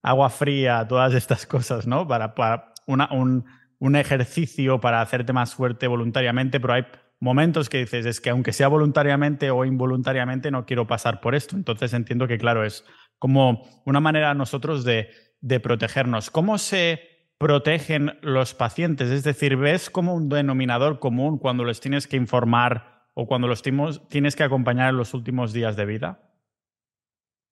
[0.03, 2.07] agua fría, todas estas cosas, ¿no?
[2.07, 3.45] Para, para un,
[3.79, 6.87] un ejercicio para hacerte más fuerte voluntariamente, pero hay
[7.19, 11.57] momentos que dices, es que aunque sea voluntariamente o involuntariamente, no quiero pasar por esto.
[11.57, 12.85] Entonces entiendo que, claro, es
[13.19, 16.31] como una manera nosotros de, de protegernos.
[16.31, 19.11] ¿Cómo se protegen los pacientes?
[19.11, 23.63] Es decir, ¿ves como un denominador común cuando los tienes que informar o cuando los
[23.63, 26.27] tienes que acompañar en los últimos días de vida?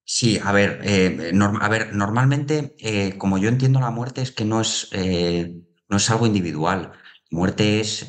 [0.07, 4.44] Sí, a ver, eh, a ver normalmente, eh, como yo entiendo la muerte, es que
[4.44, 6.92] no es, eh, no es algo individual.
[7.31, 8.09] Muerte es,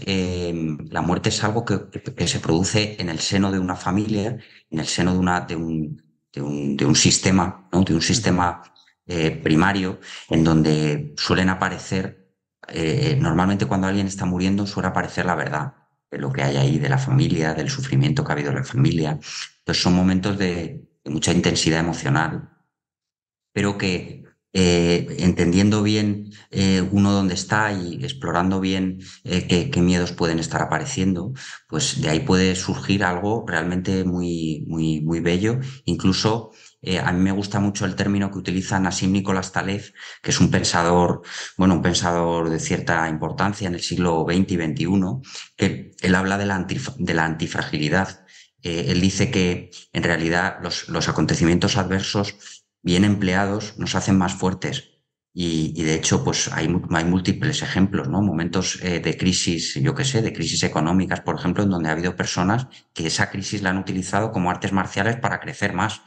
[0.92, 4.38] la muerte es algo que, que, se produce en el seno de una familia,
[4.70, 7.82] en el seno de, una, de, un, de, un, de un sistema, ¿no?
[7.82, 8.62] de un sistema
[9.06, 12.32] primario, en donde suelen aparecer,
[13.20, 15.74] normalmente cuando alguien está muriendo, suele aparecer la verdad
[16.12, 18.64] de lo que hay ahí, de la familia, del sufrimiento que ha habido en la
[18.64, 19.20] familia.
[19.60, 22.50] Entonces son momentos de, mucha intensidad emocional,
[23.54, 29.82] pero que eh, entendiendo bien eh, uno dónde está y explorando bien eh, qué, qué,
[29.82, 31.34] miedos pueden estar apareciendo,
[31.68, 35.60] pues de ahí puede surgir algo realmente muy, muy, muy bello.
[35.84, 36.52] Incluso
[37.04, 39.84] a mí me gusta mucho el término que utiliza Nassim Nicolás Taleb,
[40.22, 41.22] que es un pensador,
[41.58, 44.88] bueno, un pensador de cierta importancia en el siglo XX y XXI,
[45.58, 46.66] que él habla de la,
[46.98, 48.26] de la antifragilidad
[48.66, 52.36] eh, él dice que en realidad los, los, acontecimientos adversos
[52.82, 54.90] bien empleados nos hacen más fuertes.
[55.36, 58.24] Y, y de hecho, pues hay, hay, múltiples ejemplos, ¿no?
[58.24, 61.92] Momentos eh, de crisis, yo qué sé, de crisis económicas, por ejemplo, en donde ha
[61.92, 66.02] habido personas que esa crisis la han utilizado como artes marciales para crecer más,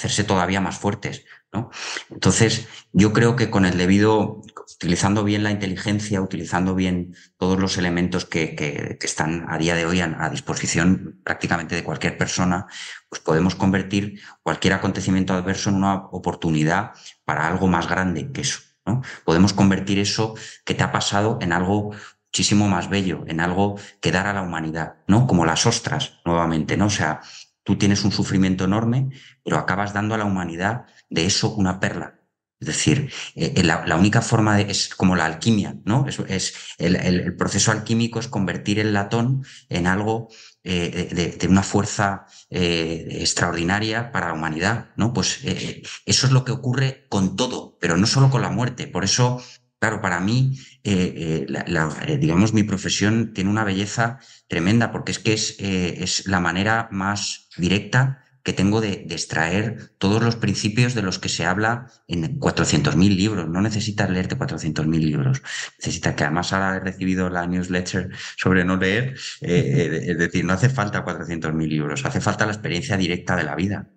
[0.00, 1.70] hacerse todavía más fuertes, ¿no?
[2.08, 4.40] Entonces, yo creo que con el debido,
[4.74, 9.84] utilizando bien la inteligencia, utilizando bien todos los elementos que, que, están a día de
[9.84, 12.66] hoy a, a, disposición prácticamente de cualquier persona,
[13.10, 16.92] pues podemos convertir cualquier acontecimiento adverso en una oportunidad
[17.26, 19.02] para algo más grande que eso, ¿no?
[19.24, 20.34] Podemos convertir eso
[20.64, 21.92] que te ha pasado en algo
[22.28, 25.26] muchísimo más bello, en algo que dar a la humanidad, ¿no?
[25.26, 26.86] Como las ostras, nuevamente, ¿no?
[26.86, 27.20] O sea,
[27.62, 29.10] tú tienes un sufrimiento enorme,
[29.44, 32.20] pero acabas dando a la humanidad de eso una perla.
[32.60, 36.04] Es decir, eh, eh, la, única forma de, es como la alquimia, ¿no?
[36.06, 40.28] Es, el, proceso alquímico es convertir el latón en algo
[40.62, 45.14] eh, de, una fuerza extraordinaria para la humanidad, ¿no?
[45.14, 48.86] Pues eso es lo que ocurre con todo, pero no solo con la muerte.
[48.86, 49.42] Por eso,
[49.80, 55.32] claro, para mí, la, la, digamos, mi profesión tiene una belleza tremenda, porque es que
[55.32, 61.02] es, es la manera más directa que tengo de, de, extraer todos los principios de
[61.02, 63.48] los que se habla en 400.000 libros.
[63.48, 65.42] No necesitas leerte 400.000 libros.
[65.78, 69.14] Necesitas que además ahora he recibido la newsletter sobre no leer.
[69.42, 73.54] Eh, es decir, no hace falta 400.000 libros, hace falta la experiencia directa de la
[73.54, 73.90] vida.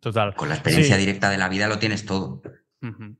[0.00, 0.34] Total.
[0.34, 1.00] Con la experiencia sí.
[1.00, 2.42] directa de la vida lo tienes todo.
[2.80, 3.16] Uh -huh.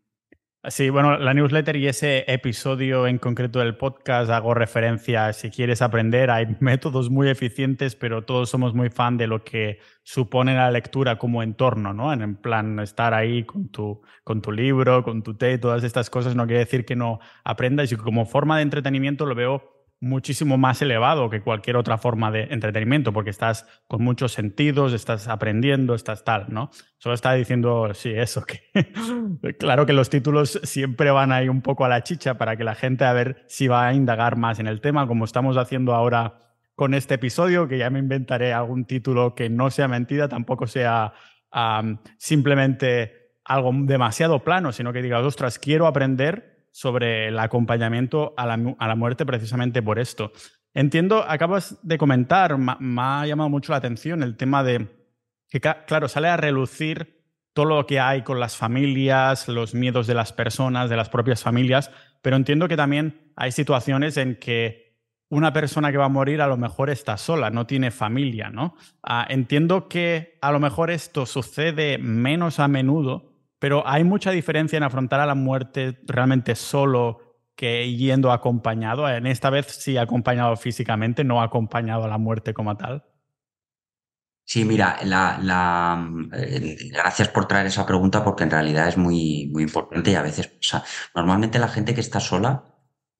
[0.70, 5.80] Sí, bueno, la newsletter y ese episodio en concreto del podcast hago referencia, si quieres
[5.80, 10.70] aprender, hay métodos muy eficientes, pero todos somos muy fan de lo que supone la
[10.70, 12.12] lectura como entorno, ¿no?
[12.12, 16.34] En plan, estar ahí con tu, con tu libro, con tu té, todas estas cosas
[16.36, 20.80] no quiere decir que no aprendas y como forma de entretenimiento lo veo muchísimo más
[20.80, 26.24] elevado que cualquier otra forma de entretenimiento, porque estás con muchos sentidos, estás aprendiendo, estás
[26.24, 26.70] tal, ¿no?
[26.98, 28.44] Solo está diciendo, sí, eso,
[29.58, 32.74] claro que los títulos siempre van ahí un poco a la chicha para que la
[32.74, 36.54] gente a ver si va a indagar más en el tema, como estamos haciendo ahora
[36.76, 41.12] con este episodio, que ya me inventaré algún título que no sea mentira, tampoco sea
[42.18, 48.76] simplemente algo demasiado plano, sino que diga, ostras, quiero aprender sobre el acompañamiento a la,
[48.78, 50.30] a la, muerte precisamente por esto.
[50.72, 54.86] Entiendo, acabas de comentar, me ha llamado mucho la atención el tema de
[55.48, 60.14] que, claro, sale a relucir todo lo que hay con las familias, los miedos de
[60.14, 61.90] las personas, de las propias familias,
[62.22, 66.46] pero entiendo que también hay situaciones en que una persona que va a morir a
[66.46, 68.76] lo mejor está sola, no tiene familia, ¿no?
[69.02, 74.76] Ah, entiendo que a lo mejor esto sucede menos a menudo, pero hay mucha diferencia
[74.76, 79.08] en afrontar a la muerte realmente solo que yendo acompañado.
[79.08, 83.04] En esta vez sí acompañado físicamente, no acompañado a la muerte como tal.
[84.44, 89.50] Sí, mira, la, la, eh, gracias por traer esa pregunta porque en realidad es muy,
[89.52, 92.64] muy importante y a veces, o sea, normalmente la gente que está sola,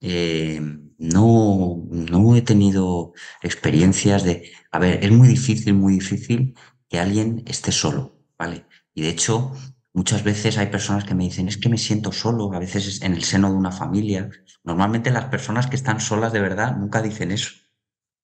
[0.01, 0.59] eh,
[0.97, 6.55] no, no he tenido experiencias de, a ver, es muy difícil, muy difícil
[6.89, 8.65] que alguien esté solo, ¿vale?
[8.95, 9.53] Y de hecho,
[9.99, 13.01] Muchas veces hay personas que me dicen, es que me siento solo, a veces es
[13.01, 14.29] en el seno de una familia.
[14.63, 17.49] Normalmente las personas que están solas de verdad nunca dicen eso.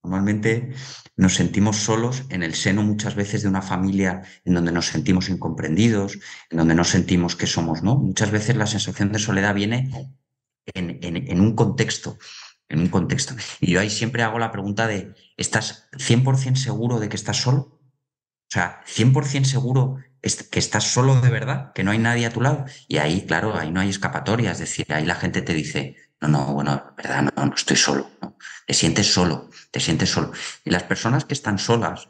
[0.02, 0.70] Normalmente
[1.18, 5.28] nos sentimos solos en el seno muchas veces de una familia en donde nos sentimos
[5.28, 6.18] incomprendidos,
[6.50, 7.98] en donde no sentimos que somos, ¿no?
[7.98, 9.92] Muchas veces la sensación de soledad viene
[10.74, 12.18] en, en un contexto,
[12.70, 13.36] en un contexto.
[13.60, 17.82] Y yo ahí siempre hago la pregunta de, ¿estás 100% seguro de que estás solo?
[18.48, 19.98] O sea, 100% seguro
[20.50, 22.66] que estás solo de verdad, que no hay nadie a tu lado.
[22.88, 24.52] Y ahí, claro, ahí no hay escapatoria.
[24.52, 28.10] Es decir, ahí la gente te dice, no, no, bueno, verdad, no, no estoy solo.
[28.66, 30.32] Te sientes solo, te sientes solo.
[30.64, 32.10] Y las personas que están solas,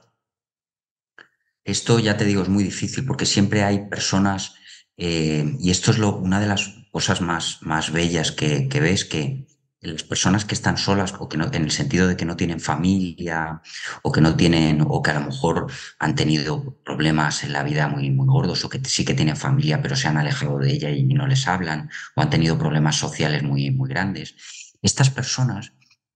[1.64, 4.56] esto ya te digo, es muy difícil porque siempre hay personas,
[4.98, 9.45] eh, y esto es lo, una de las cosas más, más bellas que ves, que,
[9.86, 12.60] las personas que están solas o que no, en el sentido de que no tienen
[12.60, 13.62] familia
[14.02, 15.68] o que no tienen o que a lo mejor
[16.00, 19.82] han tenido problemas en la vida muy, muy gordos o que sí que tienen familia
[19.82, 23.44] pero se han alejado de ella y no les hablan o han tenido problemas sociales
[23.44, 24.36] muy, muy grandes.
[24.82, 25.74] Estas personas,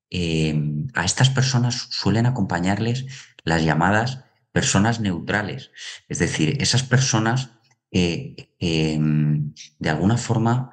[0.10, 0.60] eh,
[0.96, 3.06] a estas personas suelen acompañarles
[3.44, 5.72] las llamadas personas neutrales,
[6.08, 7.52] es decir, esas personas
[7.92, 10.72] eh, em, de alguna forma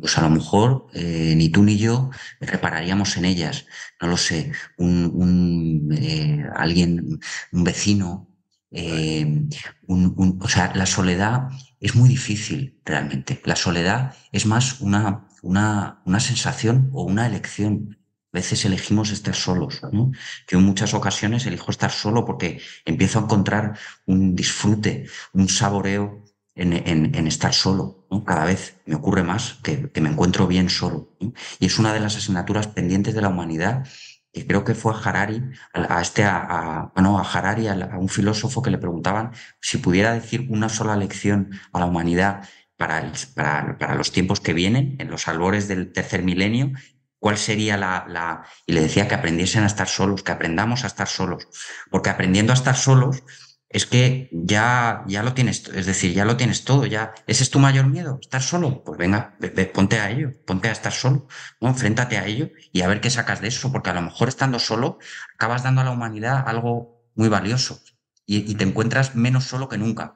[0.00, 3.66] pues a lo mejor eh, ni tú ni yo repararíamos en ellas,
[4.00, 7.20] no lo sé, un, eh, alguien,
[7.52, 8.28] un vecino,
[8.70, 9.46] eh,
[9.88, 11.48] o sea, la soledad
[11.80, 13.40] es muy difícil realmente.
[13.44, 17.98] La soledad es más una, una, una sensación o una elección.
[18.32, 20.12] A veces elegimos estar solos, ¿no?
[20.48, 26.24] Yo en muchas ocasiones elijo estar solo porque empiezo a encontrar un disfrute, un saboreo
[26.58, 28.06] en, estar solo.
[28.26, 31.16] Cada vez me ocurre más que, me encuentro bien solo.
[31.58, 33.86] Y es una de las asignaturas pendientes de la humanidad
[34.32, 35.42] que creo que fue a Harari,
[35.72, 40.46] a, este, a, no, a Harari, a, un filósofo que le preguntaban si pudiera decir
[40.50, 45.66] una sola lección a la humanidad para, para, los tiempos que vienen, en los albores
[45.66, 46.72] del tercer milenio,
[47.18, 51.08] cuál sería la, y le decía que aprendiesen a estar solos, que aprendamos a estar
[51.08, 51.48] solos,
[51.90, 53.22] porque aprendiendo a estar solos,
[53.70, 57.50] es que ya, ya lo tienes, es decir, ya lo tienes todo, ya, ¿ese es
[57.50, 58.18] tu mayor miedo?
[58.20, 58.82] ¿Estar solo?
[58.82, 59.36] Pues venga,
[59.74, 61.26] ponte a ello, ponte a estar solo,
[61.60, 61.68] ¿no?
[61.68, 64.58] Enfréntate a ello y a ver qué sacas de eso, porque a lo mejor estando
[64.58, 64.98] solo
[65.34, 67.80] acabas dando a la humanidad algo muy valioso
[68.24, 70.14] y, y te encuentras menos solo que nunca.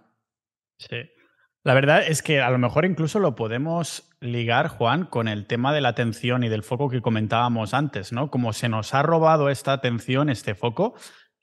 [0.78, 1.10] Sí.
[1.64, 5.72] La verdad es que a lo mejor incluso lo podemos ligar, Juan, con el tema
[5.72, 8.30] de la atención y del foco que comentábamos antes, ¿no?
[8.32, 10.94] Como se nos ha robado esta atención, este foco,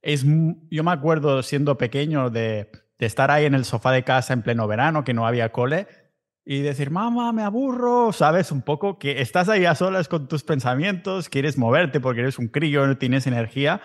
[0.01, 0.25] es,
[0.69, 4.67] yo me acuerdo siendo pequeño de, estar ahí en el sofá de casa en pleno
[4.67, 5.87] verano, que no había cole,
[6.45, 8.51] y decir, mamá, me aburro, ¿sabes?
[8.51, 12.47] Un poco que estás ahí a solas con tus pensamientos, quieres moverte porque eres un
[12.47, 13.81] crío, no tienes energía,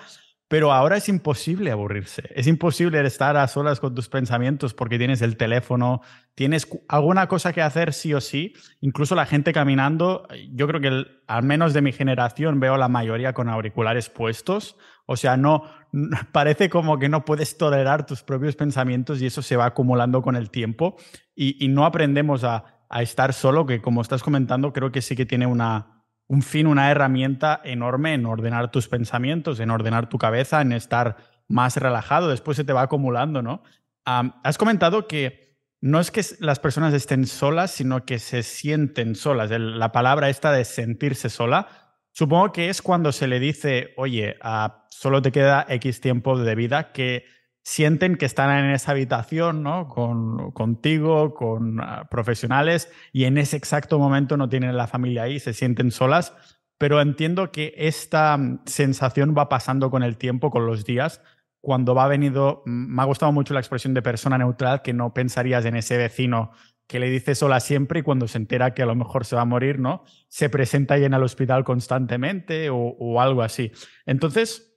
[0.48, 5.22] pero ahora es imposible aburrirse, es imposible estar a solas con tus pensamientos porque tienes
[5.22, 6.02] el teléfono,
[6.35, 11.07] tienes alguna cosa que hacer sí o sí, incluso la gente caminando, yo creo que
[11.26, 14.76] al menos de mi generación veo la mayoría con auriculares puestos,
[15.07, 15.64] o sea, no,
[16.33, 20.37] parece como que no puedes tolerar tus propios pensamientos y eso se va acumulando con
[20.37, 20.96] el tiempo.
[21.35, 22.64] Y, no aprendemos a,
[23.00, 25.93] estar solo, que como estás comentando, creo que sí que tiene una,
[26.26, 31.16] un fin, una herramienta enorme en ordenar tus pensamientos, en ordenar tu cabeza, en estar
[31.48, 33.62] más relajado, después se te va acumulando, ¿no?
[34.06, 39.50] has comentado que no es que las personas estén solas, sino que se sienten solas.
[39.50, 41.84] La palabra esta de sentirse sola
[42.16, 46.54] Supongo que es cuando se le dice, oye, ah, solo te queda X tiempo de
[46.54, 47.24] vida, que
[47.64, 49.88] sienten que están en esa habitación, ¿no?
[49.88, 55.40] Con, contigo, con ah, profesionales, y en ese exacto momento no tienen la familia ahí,
[55.40, 56.33] se sienten solas.
[56.79, 61.22] Pero entiendo que esta mm, sensación va pasando con el tiempo, con los días,
[61.61, 65.64] cuando va venido, me ha gustado mucho la expresión de persona neutral, que no pensarías
[65.64, 66.50] en ese vecino
[66.87, 69.42] que le dice sola siempre y cuando se entera que a lo mejor se va
[69.42, 70.05] a morir, ¿no?
[70.29, 73.72] Se presenta ahí en el hospital constantemente o, algo así.
[74.05, 74.73] Entonces,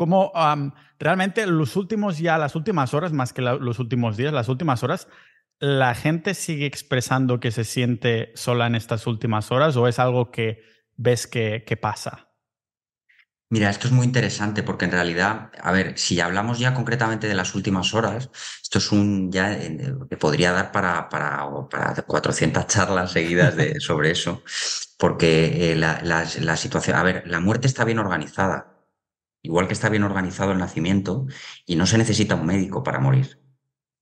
[0.00, 0.32] como
[0.98, 5.08] realmente los últimos ya, las últimas horas, más que los últimos días, las últimas horas,
[5.58, 10.30] la gente sigue expresando que se siente sola en estas últimas horas o es algo
[10.30, 10.62] que
[10.96, 12.30] ves que pasa?
[13.50, 17.34] Mira, esto es muy interesante porque en realidad, a ver, si hablamos ya concretamente de
[17.34, 18.30] las últimas horas,
[18.62, 23.78] esto es un ya eh, que podría dar para, para, para 400 charlas seguidas de,
[23.80, 24.42] sobre eso,
[24.96, 28.79] porque eh, la, la, la situación, a ver, la muerte está bien organizada,
[29.42, 31.26] igual que está bien organizado el nacimiento
[31.66, 33.40] y no se necesita un médico para morir,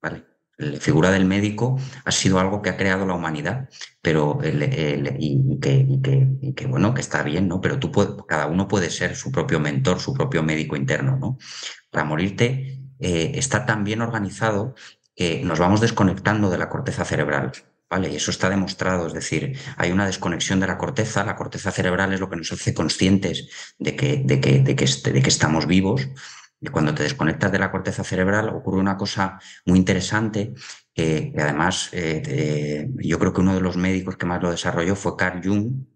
[0.03, 0.25] ¿vale?
[0.59, 3.69] la figura del médico ha sido algo que ha creado la humanidad,
[4.03, 7.61] pero y, que, bueno, que está bien, ¿no?
[7.61, 7.93] Pero tú
[8.27, 11.39] cada uno puede ser su propio mentor, su propio médico interno, ¿no?
[11.91, 14.75] Para morirte eh, está tan bien organizado
[15.15, 17.53] que nos vamos desconectando de la corteza cerebral.
[17.91, 22.13] Y eso está demostrado, es decir, hay una desconexión de la corteza, la corteza cerebral
[22.13, 26.07] es lo que nos hace conscientes de que, de que, de que, que estamos vivos,
[26.61, 30.55] y cuando te desconectas de la corteza cerebral ocurre una cosa muy interesante
[30.93, 35.17] que, además eh, yo creo que uno de los médicos que más lo desarrolló fue
[35.17, 35.87] Carl Jung.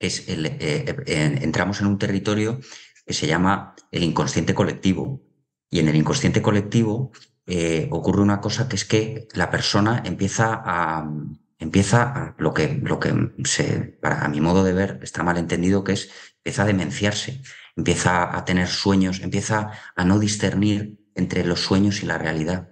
[0.00, 0.96] Es el, eh,
[1.42, 2.60] entramos en un territorio
[3.04, 5.22] que se llama el inconsciente colectivo.
[5.70, 7.12] Y en el inconsciente colectivo
[7.48, 11.10] eh, ocurre una cosa que es que la persona empieza a,
[11.58, 15.38] empieza a lo que, lo que se, para a mi modo de ver, está mal
[15.38, 17.42] entendido, que es empieza a demenciarse
[17.78, 22.70] empieza a tener sueños, empieza a no discernir entre los sueños y la realidad.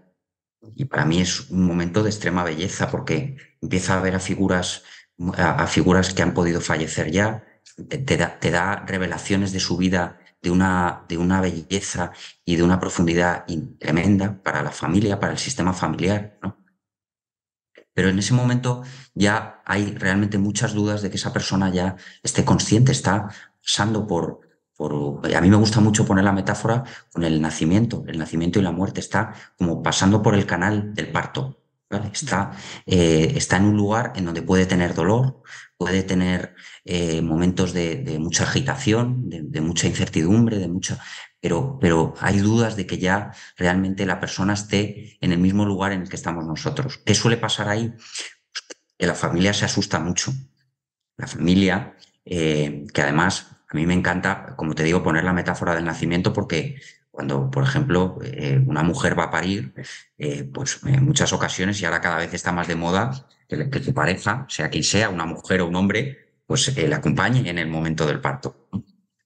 [0.74, 4.82] Y para mí es un momento de extrema belleza porque empieza a ver a figuras,
[5.36, 7.44] a, figuras que han podido fallecer ya,
[7.88, 12.12] te, da, revelaciones de su vida de una, de una belleza
[12.44, 13.44] y de una profundidad
[13.80, 16.38] tremenda para la familia, para el sistema familiar,
[17.92, 22.44] Pero en ese momento ya hay realmente muchas dudas de que esa persona ya esté
[22.44, 23.28] consciente, está
[23.60, 24.40] pasando por,
[25.34, 28.04] a mí me gusta mucho poner la metáfora con el nacimiento.
[28.06, 31.60] El nacimiento y la muerte está como pasando por el canal del parto.
[32.12, 32.52] Está,
[32.86, 35.42] eh, está en un lugar en donde puede tener dolor,
[35.76, 36.54] puede tener
[36.88, 41.00] eh, momentos de, mucha agitación, de, mucha incertidumbre, de mucha,
[41.40, 45.90] pero, pero hay dudas de que ya realmente la persona esté en el mismo lugar
[45.90, 47.00] en el que estamos nosotros.
[47.04, 47.92] ¿Qué suele pasar ahí?
[48.96, 50.32] Que la familia se asusta mucho.
[51.16, 55.74] La familia, eh, que además a mí me encanta, como te digo, poner la metáfora
[55.74, 56.80] del nacimiento porque
[57.10, 59.74] cuando, por ejemplo, eh, una mujer va a parir,
[60.54, 63.92] pues en muchas ocasiones, y ahora cada vez está más de moda, que, que tu
[63.92, 67.68] pareja, sea quien sea, una mujer o un hombre, pues eh, le acompañe en el
[67.68, 68.68] momento del parto.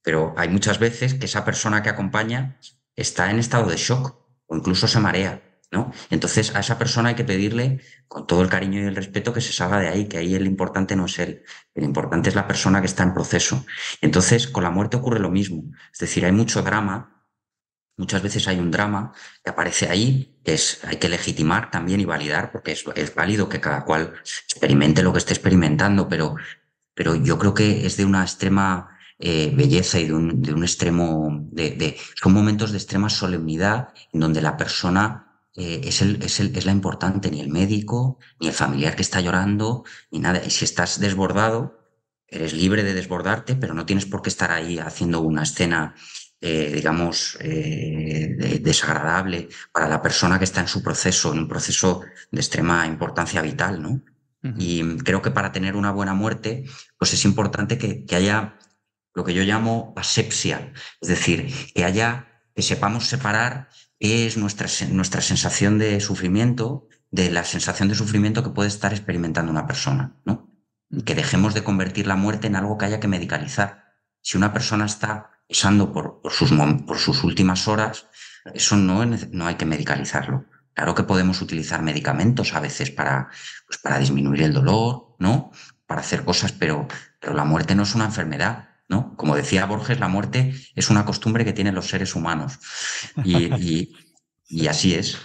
[0.02, 2.58] Pero hay muchas veces que esa persona que acompaña
[2.96, 4.16] está en estado de shock
[4.46, 5.42] o incluso se marea.
[5.70, 5.92] ¿no?
[6.10, 9.40] Entonces a esa persona hay que pedirle con todo el cariño y el respeto que
[9.40, 11.44] se salga de ahí, que ahí el importante no es él,
[11.74, 13.64] el importante es la persona que está en proceso.
[14.00, 15.62] Entonces con la muerte ocurre lo mismo,
[15.92, 17.24] es decir, hay mucho drama,
[17.96, 19.12] muchas veces hay un drama
[19.44, 23.48] que aparece ahí, que es, hay que legitimar también y validar, porque es, es válido
[23.48, 24.14] que cada cual
[24.44, 26.34] experimente lo que esté experimentando, pero,
[26.94, 28.90] pero yo creo que es de una extrema
[29.22, 34.20] eh, belleza y de un, de un extremo, de, son momentos de extrema solemnidad en
[34.20, 38.48] donde la persona eh, es, el, es, el, es la importante, ni el médico, ni
[38.48, 40.42] el familiar que está llorando, ni nada.
[40.42, 41.78] Y si estás desbordado,
[42.28, 45.94] eres libre de desbordarte, pero no tienes por qué estar ahí haciendo una escena,
[46.40, 52.40] eh, digamos, desagradable para la persona que está en su proceso, en un proceso de
[52.40, 54.00] extrema importancia vital, ¿no?
[54.42, 56.64] Y creo que para tener una buena muerte,
[56.98, 58.56] pues es importante que, que haya
[59.14, 63.68] lo que yo llamo asepsia, es decir, que haya, que sepamos separar
[63.98, 69.50] es nuestra, nuestra sensación de sufrimiento, de la sensación de sufrimiento que puede estar experimentando
[69.50, 70.48] una persona, ¿no?
[71.04, 73.84] Que dejemos de convertir la muerte en algo que haya que medicalizar.
[74.22, 76.52] Si una persona está pasando por, por, sus,
[76.86, 78.06] por sus últimas horas,
[78.54, 80.46] eso no, no hay que medicalizarlo.
[80.80, 83.28] Claro que podemos utilizar medicamentos a veces para,
[83.66, 85.52] pues para disminuir el dolor, ¿no?
[85.86, 86.88] Para hacer cosas, pero,
[87.20, 88.70] pero la muerte no es una enfermedad.
[88.88, 89.14] ¿no?
[89.14, 92.58] Como decía Borges, la muerte es una costumbre que tienen los seres humanos.
[93.22, 95.18] Y, así es.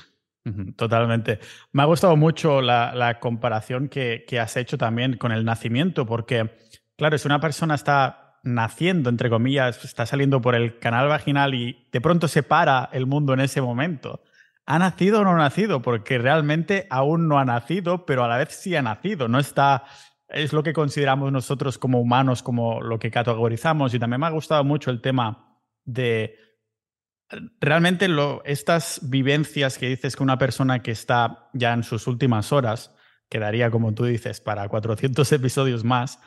[0.75, 1.39] Totalmente.
[1.71, 6.51] Me ha gustado mucho la, comparación que, has hecho también con el nacimiento, porque,
[6.97, 11.87] claro, si una persona está naciendo, entre comillas, está saliendo por el canal vaginal y
[11.93, 14.21] de pronto se para el mundo en ese momento,
[14.65, 15.81] ¿ha nacido o no ha nacido?
[15.81, 19.83] Porque realmente aún no ha nacido, pero a la vez sí ha nacido, no está
[20.27, 23.93] es lo que consideramos nosotros como humanos, como lo que categorizamos.
[23.93, 26.35] Y también me ha gustado mucho el tema de
[27.59, 32.51] realmente lo, estas vivencias que dices que una persona que está ya en sus últimas
[32.51, 32.93] horas,
[33.29, 36.19] quedaría, como tú dices, para 400 episodios más,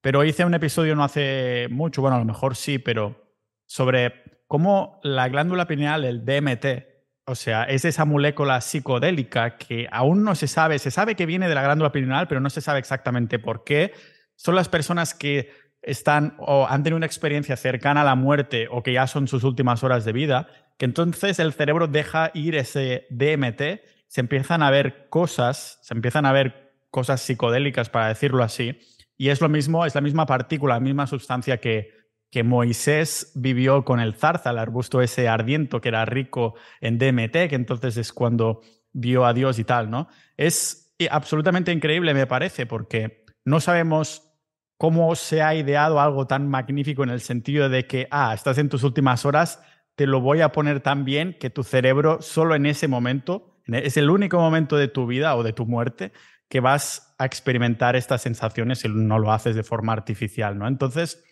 [0.00, 3.34] pero hice un episodio no hace mucho, bueno, a lo mejor sí, pero
[3.66, 6.95] sobre cómo la glándula pineal, el DMT,
[7.26, 11.48] o sea, es esa molécula psicodélica que aún no se sabe, se sabe que viene
[11.48, 13.92] de la glándula pineal, pero no se sabe exactamente por qué.
[14.36, 15.50] Son las personas que
[15.82, 19.42] están o han tenido una experiencia cercana a la muerte o que ya son sus
[19.42, 20.48] últimas horas de vida,
[20.78, 26.26] que entonces el cerebro deja ir ese DMT, se empiezan a ver cosas, se empiezan
[26.26, 28.78] a ver cosas psicodélicas, para decirlo así,
[29.16, 31.95] y es lo mismo, es la misma partícula, la misma sustancia que
[32.36, 37.48] que Moisés vivió con el zarza, el arbusto ese ardiento que era rico en DMT,
[37.48, 38.60] que entonces es cuando
[38.92, 40.08] vio a Dios y tal, ¿no?
[40.36, 44.34] Es absolutamente increíble, me parece, porque no sabemos
[44.76, 48.68] cómo se ha ideado algo tan magnífico en el sentido de que, ah, estás en
[48.68, 49.62] tus últimas horas,
[49.94, 53.96] te lo voy a poner tan bien que tu cerebro solo en ese momento Es
[53.96, 56.12] el único momento de tu vida o de tu muerte
[56.50, 60.68] que vas a experimentar estas sensaciones si no lo haces de forma artificial, ¿no?
[60.68, 61.24] Entonces,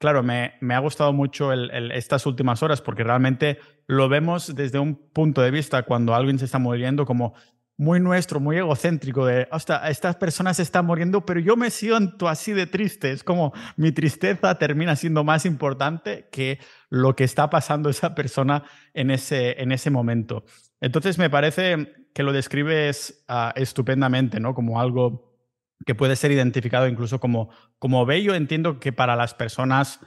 [0.00, 5.42] claro, me, ha gustado mucho estas últimas horas porque realmente lo vemos desde un punto
[5.42, 7.34] de vista cuando alguien se está muriendo como
[7.76, 12.28] muy nuestro, muy egocéntrico de, hasta estas personas se están muriendo, pero yo me siento
[12.28, 13.12] así de triste.
[13.12, 18.64] Es como mi tristeza termina siendo más importante que lo que está pasando esa persona
[18.94, 20.44] en ese, en ese momento.
[20.80, 24.54] Entonces me parece que lo describes uh, estupendamente, ¿no?
[24.54, 25.29] Como algo
[25.86, 28.34] que puede ser identificado incluso como, como bello.
[28.34, 30.00] Entiendo que para las personas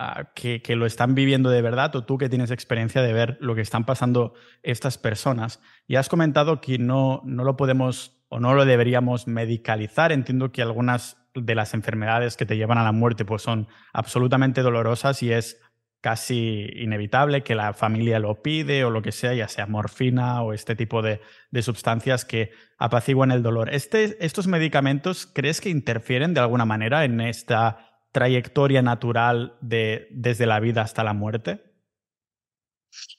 [0.00, 3.56] Ah, que, lo están viviendo de verdad o tú que tienes experiencia de ver lo
[3.56, 5.60] que están pasando estas personas.
[5.88, 10.12] Y has comentado que no, no lo podemos o no lo deberíamos medicalizar.
[10.12, 14.62] Entiendo que algunas de las enfermedades que te llevan a la muerte pues son absolutamente
[14.62, 15.60] dolorosas y es
[16.00, 20.52] casi inevitable que la familia lo pide o lo que sea, ya sea morfina o
[20.52, 21.20] este tipo de,
[21.50, 23.72] de sustancias que apaciguan el dolor.
[23.74, 30.46] Este, ¿Estos medicamentos crees que interfieren de alguna manera en esta trayectoria natural de, desde
[30.46, 31.68] la vida hasta la muerte?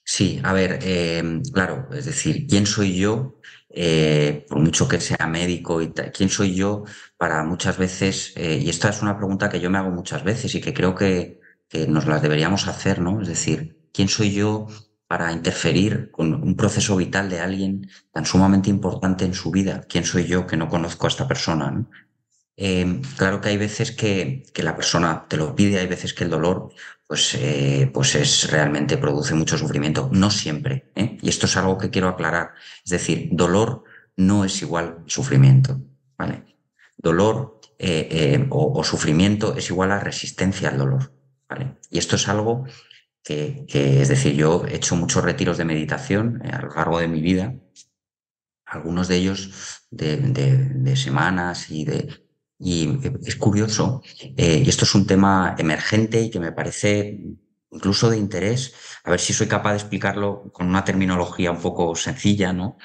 [0.03, 3.39] Sí, a ver, eh, claro, es decir, ¿quién soy yo?
[3.69, 6.84] Eh, por mucho que sea médico y ¿quién soy yo
[7.17, 8.34] para muchas veces?
[8.36, 10.95] Eh, y esta es una pregunta que yo me hago muchas veces y que creo
[10.95, 11.38] que,
[11.70, 13.22] que nos las deberíamos hacer, ¿no?
[13.22, 14.67] Es decir, ¿quién soy yo
[15.07, 19.82] para interferir con un proceso vital de alguien tan sumamente importante en su vida?
[19.88, 21.88] ¿Quién soy yo que no conozco a esta persona?
[22.61, 26.30] Eh, claro que hay veces que, la persona te lo pide, hay veces que el
[26.30, 26.74] dolor
[27.07, 30.09] pues, eh, pues es realmente produce mucho sufrimiento.
[30.11, 30.91] No siempre.
[30.95, 31.17] ¿eh?
[31.22, 32.51] Y esto es algo que quiero aclarar.
[32.84, 33.86] Es decir, dolor
[34.17, 35.80] no es igual sufrimiento.
[36.17, 36.43] ¿vale?
[36.97, 37.61] Dolor
[38.49, 41.13] o, sufrimiento es igual a resistencia al dolor.
[41.49, 41.77] ¿Vale?
[41.89, 42.65] Y esto es algo
[43.23, 47.21] que, es decir, yo he hecho muchos retiros de meditación a lo largo de mi
[47.21, 47.55] vida,
[48.65, 52.29] algunos de ellos de semanas y de,
[52.59, 54.01] y es curioso,
[54.35, 57.17] eh, y esto es un tema emergente y que me parece
[57.71, 58.73] incluso de interés,
[59.03, 62.77] a ver si soy capaz de explicarlo con una terminología un poco sencilla, ¿no?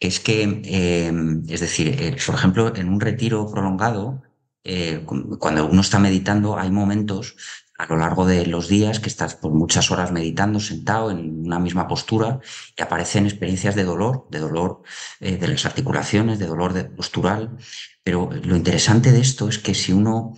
[0.00, 4.22] Es que, em, es decir, eh, por ejemplo, en un retiro prolongado,
[4.64, 5.04] eh,
[5.38, 7.36] cuando uno está meditando, hay momentos
[7.78, 11.58] a lo largo de los días que estás por muchas horas meditando, sentado en una
[11.58, 12.40] misma postura,
[12.76, 14.82] y aparecen experiencias de dolor, de dolor
[15.20, 17.56] de las articulaciones, de dolor de postural,
[18.04, 20.34] pero lo interesante de esto es que si uno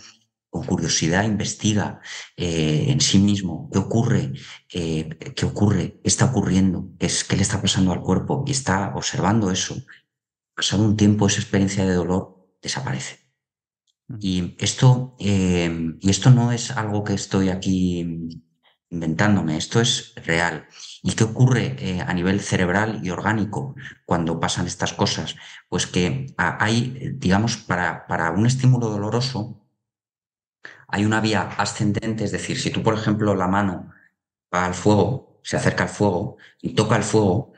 [0.55, 2.01] con curiosidad investiga
[2.37, 4.33] eh, en sí mismo qué ocurre,
[4.73, 8.53] eh, qué ocurre, qué está ocurriendo, qué, es, qué le está pasando al cuerpo y
[8.53, 9.77] está observando eso,
[10.55, 13.24] pasado un tiempo esa experiencia de dolor desaparece.
[14.09, 18.29] Y esto, eh, y esto no es algo que estoy aquí
[18.91, 20.67] inventándome, esto es real.
[21.03, 23.75] ¿Y qué ocurre eh, a nivel cerebral y orgánico
[24.05, 25.37] cuando pasan estas cosas?
[25.69, 29.65] Pues que hay, digamos, para, para un estímulo doloroso,
[30.89, 33.91] hay una vía ascendente, es decir, si tú, por ejemplo, la mano
[34.55, 37.53] va al fuego, se acerca al fuego y toca el fuego,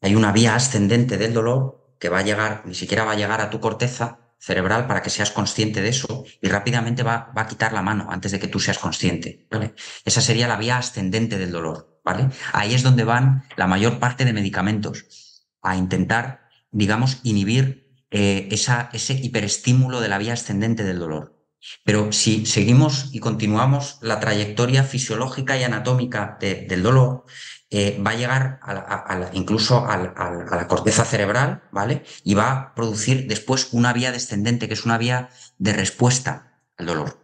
[0.00, 3.40] hay una vía ascendente del dolor que va a llegar, ni siquiera va a llegar
[3.40, 7.46] a tu corteza, cerebral para que seas consciente de eso y rápidamente va, va a
[7.46, 9.46] quitar la mano antes de que tú seas consciente.
[9.50, 9.74] ¿vale?
[10.04, 12.00] Esa sería la vía ascendente del dolor.
[12.04, 12.30] ¿vale?
[12.52, 18.88] Ahí es donde van la mayor parte de medicamentos, a intentar, digamos, inhibir eh, esa,
[18.94, 21.36] ese hiperestímulo de la vía ascendente del dolor.
[21.84, 27.26] Pero si seguimos y continuamos la trayectoria fisiológica y anatómica del dolor,
[27.72, 32.04] eh, va a llegar a incluso a, la corteza cerebral, ¿vale?
[32.24, 36.86] Y va a producir después una vía descendente, que es una vía de respuesta al
[36.86, 37.20] dolor.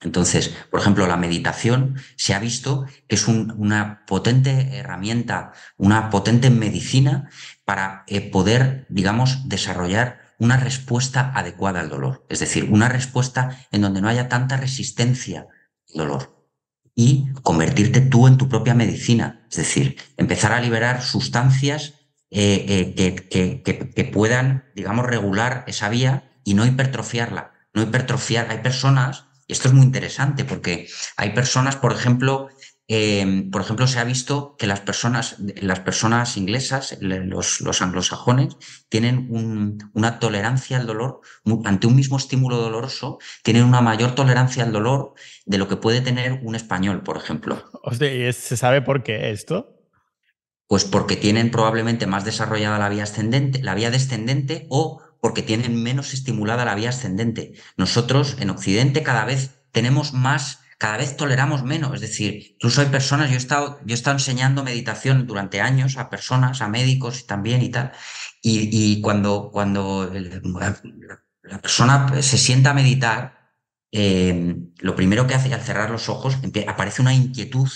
[0.00, 6.48] Entonces, por ejemplo, la meditación se ha visto que es una potente herramienta, una potente
[6.48, 7.28] medicina
[7.64, 12.24] para eh, poder, digamos, desarrollar una respuesta adecuada al dolor.
[12.30, 15.46] Es decir, una respuesta en donde no haya tanta resistencia
[15.90, 16.41] al dolor
[16.94, 19.46] y convertirte tú en tu propia medicina.
[19.50, 21.94] Es decir, empezar a liberar sustancias
[22.30, 27.52] eh, eh, que, puedan, digamos, regular esa vía y no hipertrofiarla.
[27.74, 28.50] No hipertrofiar.
[28.50, 32.48] Hay personas, y esto es muy interesante porque hay personas, por ejemplo,
[32.88, 38.56] Em, por ejemplo, se ha visto que las personas, las personas inglesas, los, anglosajones,
[38.88, 39.28] tienen
[39.94, 41.20] una tolerancia al dolor,
[41.64, 45.14] ante un mismo estímulo doloroso, tienen una mayor tolerancia al dolor
[45.46, 47.70] de lo que puede tener un español, por ejemplo.
[47.92, 49.78] ¿Se sabe por qué esto?
[50.66, 55.80] Pues porque tienen probablemente más desarrollada la vía ascendente, la vía descendente o porque tienen
[55.80, 57.52] menos estimulada la vía ascendente.
[57.76, 61.94] Nosotros en Occidente cada vez tenemos más cada vez toleramos menos.
[61.94, 65.96] Es decir, incluso hay personas, yo he estado, yo he estado enseñando meditación durante años
[65.96, 67.92] a personas, a médicos también y tal,
[68.42, 73.52] y, cuando, cuando la persona se sienta a meditar,
[73.92, 77.70] eh, lo primero que hace al cerrar los ojos aparece una inquietud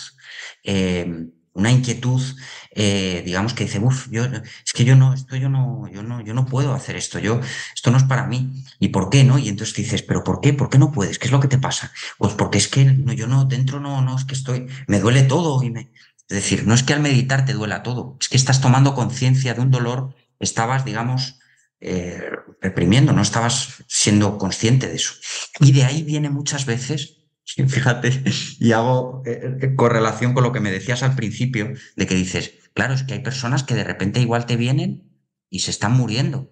[0.64, 2.22] eh, una inquietud,
[2.70, 6.20] eh, digamos, que dice, uff, yo, es que yo no, esto yo no, yo no,
[6.20, 7.40] yo no puedo hacer esto, yo,
[7.74, 8.62] esto no es para mí.
[8.78, 9.38] ¿Y por qué no?
[9.38, 10.52] Y entonces dices, pero ¿por qué?
[10.52, 11.18] ¿Por qué no puedes?
[11.18, 11.90] ¿Qué es lo que te pasa?
[12.18, 15.22] Pues porque es que no, yo no, dentro no, no, es que estoy, me duele
[15.22, 15.90] todo y me,
[16.28, 19.54] es decir, no es que al meditar te duela todo, es que estás tomando conciencia
[19.54, 21.38] de un dolor, estabas, digamos,
[21.80, 22.30] eh,
[22.61, 25.14] reprimiendo, no estabas siendo consciente de eso.
[25.61, 27.15] Y de ahí viene muchas veces
[27.68, 28.22] fíjate,
[28.59, 32.55] y hago eh, eh, correlación con lo que me decías al principio, de que dices,
[32.74, 35.11] claro, es que hay personas que de repente igual te vienen
[35.49, 36.51] y se están muriendo.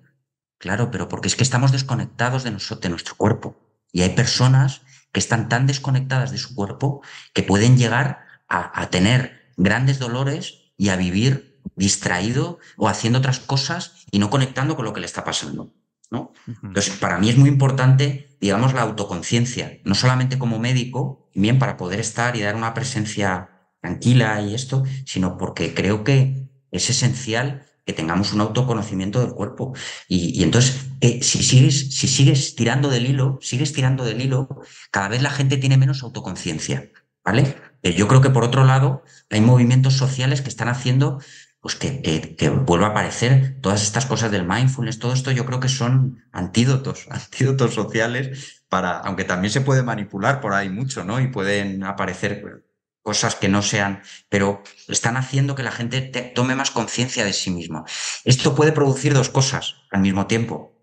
[0.58, 2.50] Claro, pero porque es que estamos desconectados de,
[2.88, 3.58] nuestro cuerpo.
[3.92, 4.82] Y hay personas
[5.12, 7.02] que están tan desconectadas de su cuerpo
[7.34, 14.06] que pueden llegar a tener grandes dolores y a vivir distraído o haciendo otras cosas
[14.10, 15.72] y no conectando con lo que le está pasando.
[16.10, 16.32] ¿No?
[16.62, 21.76] Entonces, para mí es muy importante, digamos, la autoconciencia, no solamente como médico, bien para
[21.76, 23.50] poder estar y dar una presencia
[23.80, 29.74] tranquila y esto, sino porque creo que es esencial que tengamos un autoconocimiento del cuerpo.
[30.08, 30.88] Y, entonces,
[31.20, 34.48] si, sigues, si sigues tirando del hilo, sigues tirando del hilo,
[34.90, 36.90] cada vez la gente tiene menos autoconciencia,
[37.24, 37.56] ¿vale?
[37.82, 41.20] Yo creo que por otro lado, hay movimientos sociales que están haciendo
[41.64, 45.70] pues que, vuelva a aparecer todas estas cosas del mindfulness, todo esto yo creo que
[45.70, 51.20] son antídotos, antídotos sociales para, aunque también se puede manipular por ahí mucho, ¿no?
[51.20, 52.66] Y pueden aparecer
[53.00, 56.02] cosas que no sean, pero están haciendo que la gente
[56.34, 57.86] tome más conciencia de sí misma.
[58.24, 60.78] Esto puede producir dos cosas al mismo tiempo.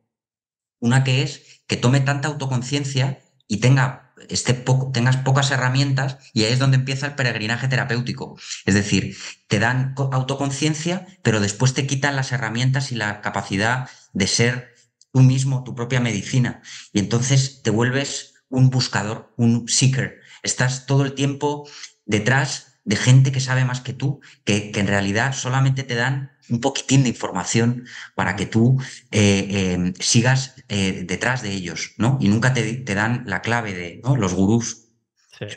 [0.80, 4.01] Una que es que tome tanta autoconciencia y tenga
[4.94, 8.38] tengas pocas herramientas y ahí es donde empieza el peregrinaje terapéutico.
[8.66, 9.16] Es decir,
[9.48, 14.76] te dan autoconciencia, pero después te quitan las herramientas y la capacidad de ser
[15.12, 16.62] tú mismo, tu propia medicina.
[16.94, 20.20] Y entonces te vuelves un buscador, un seeker.
[20.44, 21.68] Estás todo el tiempo
[22.06, 26.31] detrás de gente que sabe más que tú, que, que en realidad solamente te dan
[26.52, 28.78] un poquitín de información para que tú
[29.12, 32.18] eh, eh, sigas eh, detrás de ellos, ¿no?
[32.22, 34.16] Y nunca te, te dan la clave de ¿no?
[34.18, 34.90] los gurús,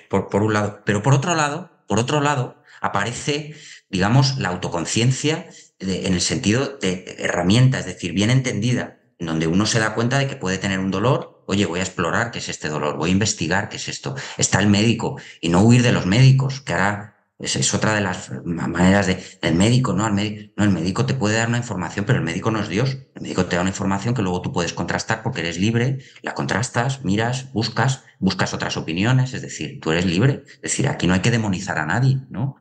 [0.09, 0.83] por, por, un lado.
[0.87, 3.55] Pero por otro lado, por otro lado, aparece,
[3.91, 5.49] digamos, la autoconciencia
[5.81, 10.19] en el sentido de herramienta, es decir, bien entendida, en donde uno se da cuenta
[10.19, 13.11] de que puede tener un dolor, oye, voy a explorar qué es este dolor, voy
[13.11, 14.15] a investigar qué es esto.
[14.39, 18.31] Está el médico y no huir de los médicos, que ahora es, otra de las
[18.45, 20.07] maneras de, del médico, ¿no?
[20.07, 22.69] El médico, no, el médico te puede dar una información, pero el médico no es
[22.69, 22.97] Dios.
[23.15, 26.35] El médico te da una información que luego tú puedes contrastar porque eres libre, la
[26.35, 30.45] contrastas, miras, buscas, buscas otras opiniones, es decir, tú eres libre.
[30.57, 32.57] Es decir, aquí no hay que demonizar a nadie, ¿no?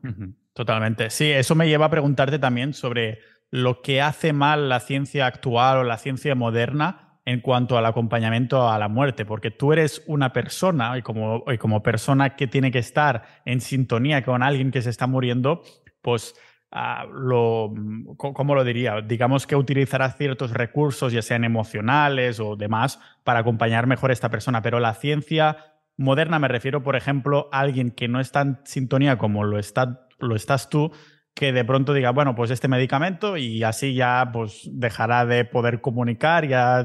[0.52, 1.10] Totalmente.
[1.10, 3.20] Sí, eso me lleva a preguntarte también sobre
[3.50, 8.68] lo que hace mal la ciencia actual o la ciencia moderna en cuanto al acompañamiento
[8.68, 13.22] a la muerte, porque tú eres una persona y como, persona que tiene que estar
[13.44, 15.62] en sintonía con alguien que se está muriendo,
[16.02, 16.34] pues
[16.72, 17.72] uh, lo,
[18.16, 19.00] ¿cómo lo diría?
[19.00, 24.28] Digamos que utilizarás ciertos recursos, ya sean emocionales o demás, para acompañar mejor a esta
[24.28, 25.56] persona, pero la ciencia
[25.96, 30.08] moderna me refiero, por ejemplo, a alguien que no está en sintonía como lo, está,
[30.18, 30.92] lo estás tú,
[31.32, 35.80] que de pronto diga, bueno, pues este medicamento y así ya pues dejará de poder
[35.80, 36.84] comunicar, ya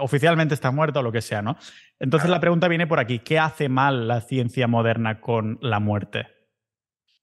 [0.00, 1.56] oficialmente está muerto o lo que sea, ¿no?
[1.98, 6.28] Entonces la pregunta viene por aquí, ¿qué hace mal la ciencia moderna con la muerte?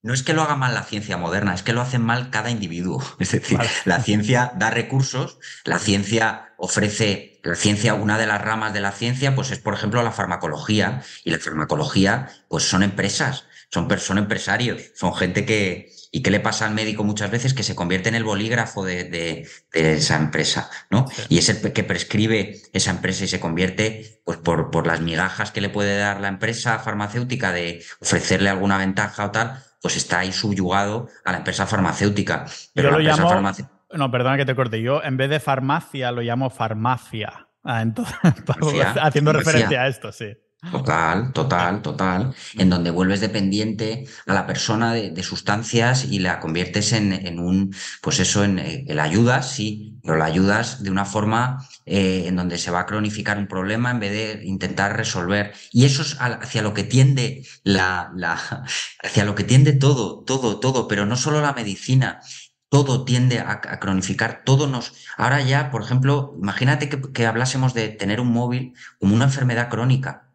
[0.00, 2.50] No es que lo haga mal la ciencia moderna, es que lo hace mal cada
[2.50, 3.02] individuo.
[3.18, 8.72] Es decir, la ciencia da recursos, la ciencia ofrece, la ciencia, una de las ramas
[8.72, 11.02] de la ciencia, pues es, por ejemplo, la farmacología.
[11.24, 16.40] Y la farmacología, pues son empresas, son, son empresarios, son gente que, ¿Y qué le
[16.40, 17.54] pasa al médico muchas veces?
[17.54, 21.06] Que se convierte en el bolígrafo de, esa empresa, ¿no?
[21.28, 25.50] Y es el que prescribe esa empresa y se convierte, pues por, por las migajas
[25.50, 30.20] que le puede dar la empresa farmacéutica de ofrecerle alguna ventaja o tal, pues está
[30.20, 32.46] ahí subyugado a la empresa farmacéutica.
[32.74, 33.52] Pero Yo lo llamo...
[33.90, 34.82] No, perdona que te corte.
[34.82, 37.48] Yo en vez de farmacia lo llamo farmacia.
[37.64, 38.14] Ah, entonces,
[39.02, 40.36] haciendo referencia a esto, sí.
[40.60, 42.34] Total, total, total.
[42.54, 48.18] En donde vuelves dependiente a la persona de, sustancias y la conviertes en, un, pues
[48.18, 52.58] eso, en, eh, la ayudas, sí, pero la ayudas de una forma eh, en donde
[52.58, 55.52] se va a cronificar un problema en vez de intentar resolver.
[55.70, 58.34] Y eso es hacia lo que tiende la, la,
[59.02, 62.20] hacia lo que tiende todo, todo, todo, pero no solo la medicina,
[62.68, 64.92] todo tiende a, cronificar, todo nos...
[65.16, 69.68] Ahora ya, por ejemplo, imagínate que, que, hablásemos de tener un móvil como una enfermedad
[69.70, 70.27] crónica.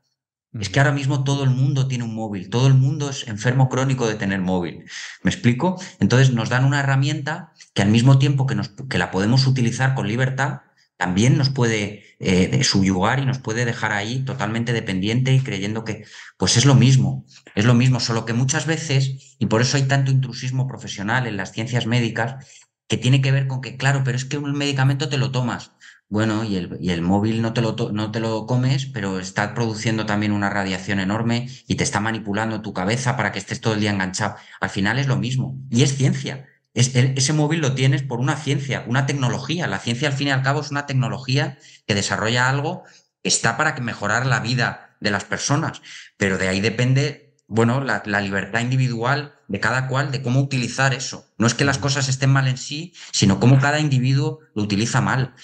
[0.60, 3.70] Es que ahora mismo todo el mundo tiene un móvil, todo el mundo es enfermo
[3.70, 4.86] crónico de tener móvil.
[5.24, 5.82] ¿Me explico?
[6.00, 9.96] Entonces nos dan una herramienta que al mismo tiempo que, nos, que la podemos utilizar
[9.96, 10.62] con libertad,
[10.96, 16.06] también nos puede eh, subyugar y nos puede dejar ahí totalmente dependiente y creyendo que,
[16.38, 17.26] pues es lo mismo,
[17.56, 21.36] es lo mismo, solo que muchas veces, y por eso hay tanto intrusismo profesional en
[21.36, 22.46] las ciencias médicas,
[22.88, 25.73] que tiene que ver con que, claro, pero es que un medicamento te lo tomas.
[26.14, 29.56] Bueno, y el, y el móvil no te, lo no te lo comes, pero está
[29.56, 33.74] produciendo también una radiación enorme y te está manipulando tu cabeza para que estés todo
[33.74, 34.36] el día enganchado.
[34.62, 35.58] Al final es lo mismo.
[35.72, 39.68] Y es ciencia ese móvil lo tienes por una ciencia, una tecnología.
[39.68, 42.84] La ciencia, al fin y al cabo, es una tecnología que desarrolla algo
[43.22, 45.82] está para mejorar la vida de las personas.
[46.18, 51.28] Pero de ahí depende, bueno, la, libertad individual de cada cual, de cómo utilizar eso.
[51.38, 55.00] No es que las cosas estén mal en sí, sino cómo cada individuo lo utiliza
[55.00, 55.36] mal.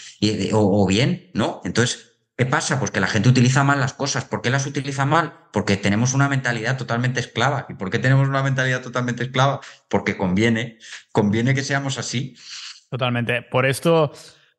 [0.52, 1.62] o, o bien, ¿no?
[1.64, 2.80] Entonces, ¿Qué pasa?
[2.80, 4.24] Pues que la gente utiliza mal las cosas.
[4.24, 5.34] ¿Por qué las utiliza mal?
[5.52, 7.66] Porque tenemos una mentalidad totalmente esclava.
[7.68, 9.60] ¿Y por qué tenemos una mentalidad totalmente esclava?
[9.90, 10.78] Porque conviene,
[11.12, 12.38] conviene que seamos así.
[12.90, 13.42] Totalmente.
[13.42, 14.14] Por esto,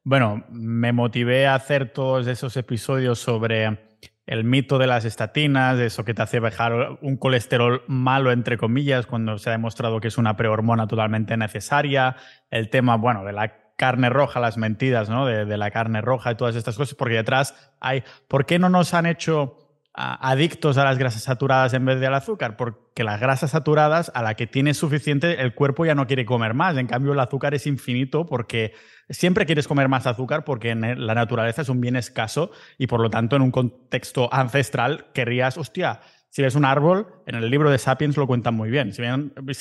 [0.05, 3.90] bueno, me motivé a hacer todos esos episodios sobre
[4.31, 8.59] el mito de las estatinas, de eso que te hace bajar un colesterol malo, entre
[8.59, 12.15] comillas, cuando se ha demostrado que es una prehormona totalmente necesaria,
[12.49, 15.27] el tema, bueno, de la carne roja, las mentiras ¿no?
[15.27, 18.95] de, la carne roja y todas estas cosas, porque detrás hay, ¿por qué no nos
[18.95, 19.60] han hecho
[19.93, 22.57] adictos a las grasas saturadas en vez de al azúcar?
[22.57, 26.55] Porque las grasas saturadas, a la que tienes suficiente, el cuerpo ya no quiere comer
[26.55, 26.77] más.
[26.77, 28.75] En cambio, el azúcar es infinito porque
[29.11, 33.01] siempre quieres comer más azúcar porque en la naturaleza es un bien escaso y por
[33.01, 37.71] lo tanto en un contexto ancestral querrías, hostia, si ves un árbol, en el libro
[37.71, 39.03] de Sapiens lo cuentan muy bien, si,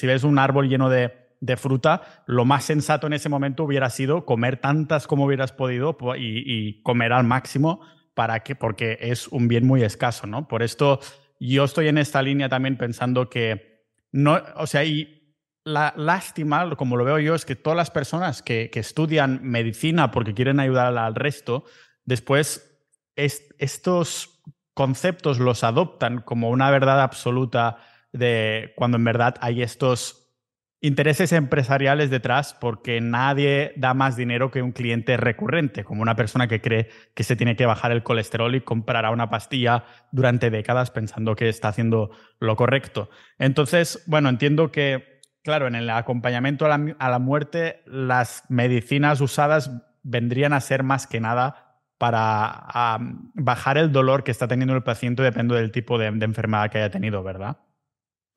[0.08, 4.58] ves un árbol lleno de fruta, lo más sensato en ese momento hubiera sido comer
[4.58, 7.82] tantas como hubieras podido y, comer al máximo
[8.20, 10.46] para que, porque es un bien muy escaso, ¿no?
[10.50, 11.00] Por esto
[11.40, 16.98] yo estoy en esta línea también pensando que no, o sea, y la lástima, como
[16.98, 21.16] lo veo yo, es que todas las personas que, estudian medicina porque quieren ayudar al
[21.16, 21.64] resto,
[22.04, 22.78] después
[23.16, 24.42] estos
[24.74, 27.78] conceptos los adoptan como una verdad absoluta
[28.12, 30.29] de cuando en verdad hay estos
[30.82, 36.48] intereses empresariales detrás porque nadie da más dinero que un cliente recurrente, como una persona
[36.48, 40.92] que cree que se tiene que bajar el colesterol y comprará una pastilla durante décadas
[40.92, 43.10] pensando que está haciendo lo correcto.
[43.38, 46.78] Entonces, bueno, entiendo que, claro, en el acompañamiento a
[47.10, 49.72] la, muerte, las medicinas usadas
[50.04, 51.66] vendrían a ser más que nada
[51.98, 52.98] para
[53.34, 56.90] bajar el dolor que está teniendo el paciente depende del tipo de enfermedad que haya
[56.90, 57.58] tenido, ¿verdad?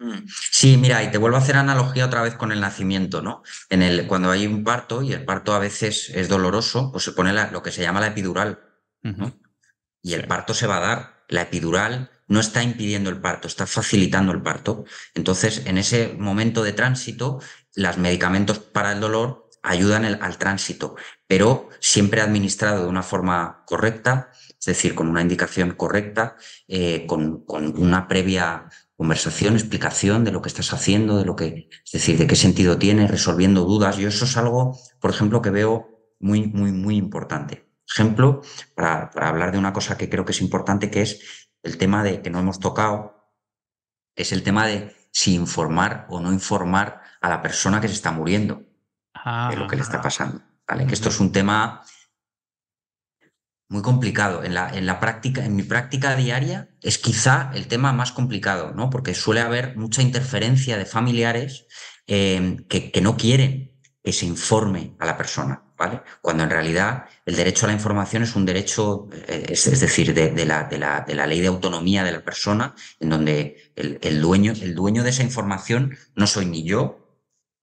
[0.03, 0.27] Mm.
[0.51, 3.43] Sí, mira, y te vuelvo a hacer analogía otra vez con el nacimiento, ¿no?
[3.71, 7.13] En el, cuando hay un parto y el parto a veces es doloroso, pues se
[7.13, 8.59] pone lo que se llama la epidural,
[10.03, 11.25] Y el parto se va a dar.
[11.29, 14.85] La epidural no está impidiendo el parto, está facilitando el parto.
[15.15, 17.41] Entonces, en ese momento de tránsito,
[17.77, 20.97] los medicamentos para el dolor ayudan al tránsito,
[21.29, 26.37] pero siempre administrado de una forma correcta, es decir, con una indicación correcta,
[26.67, 31.69] eh, con, con una previa conversación, explicación de lo que estás haciendo, de lo que,
[31.85, 33.97] es decir, de qué sentido tiene, resolviendo dudas.
[33.97, 35.89] Yo eso es algo, por ejemplo, que veo
[36.21, 37.69] muy, muy, muy importante.
[37.89, 38.43] Ejemplo,
[38.75, 42.23] para, hablar de una cosa que creo que es importante, que es el tema de
[42.23, 43.33] que no hemos tocado,
[44.15, 48.13] es el tema de si informar o no informar a la persona que se está
[48.13, 48.63] muriendo
[49.51, 50.03] de lo que le está ah.
[50.03, 50.43] pasando.
[50.67, 50.87] ¿vale?
[50.87, 51.83] Que esto es un tema
[53.73, 54.45] muy complicado.
[54.45, 58.73] En la, en la práctica, en mi práctica diaria, es quizá el tema más complicado,
[58.75, 58.91] ¿no?
[58.91, 61.67] Porque suele haber mucha interferencia de familiares
[62.07, 63.73] eh, que, no quieren
[64.05, 66.03] que se informe a la persona, ¿vale?
[66.21, 70.45] Cuando en realidad el derecho a la información es un derecho, eh, es, decir, de,
[70.45, 74.21] la, de, la, de, la, ley de autonomía de la persona, en donde el, el,
[74.21, 76.99] dueño, el dueño de esa información no soy ni yo,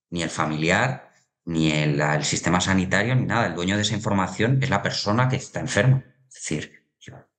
[0.10, 1.09] ni el familiar,
[1.50, 3.48] ni el, sistema sanitario, ni nada.
[3.48, 6.04] El dueño de esa información es la persona que está enferma.
[6.28, 6.86] Es decir,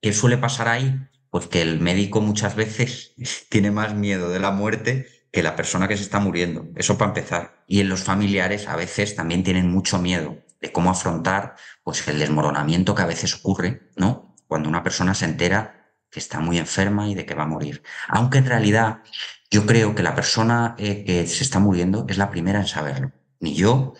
[0.01, 0.99] ¿qué suele pasar ahí?
[1.29, 3.15] Pues que el médico muchas veces
[3.49, 6.67] tiene más miedo de la muerte que la persona que se está muriendo.
[6.75, 7.63] Eso para empezar.
[7.67, 12.19] Y en los familiares a veces también tienen mucho miedo de cómo afrontar pues el
[12.19, 14.35] desmoronamiento que a veces ocurre, ¿no?
[14.45, 17.81] Cuando una persona se entera que está muy enferma y de que va a morir.
[18.09, 19.03] Aunque en realidad
[19.49, 23.13] yo creo que la persona eh, que se está muriendo es la primera en saberlo
[23.41, 23.93] ni yo,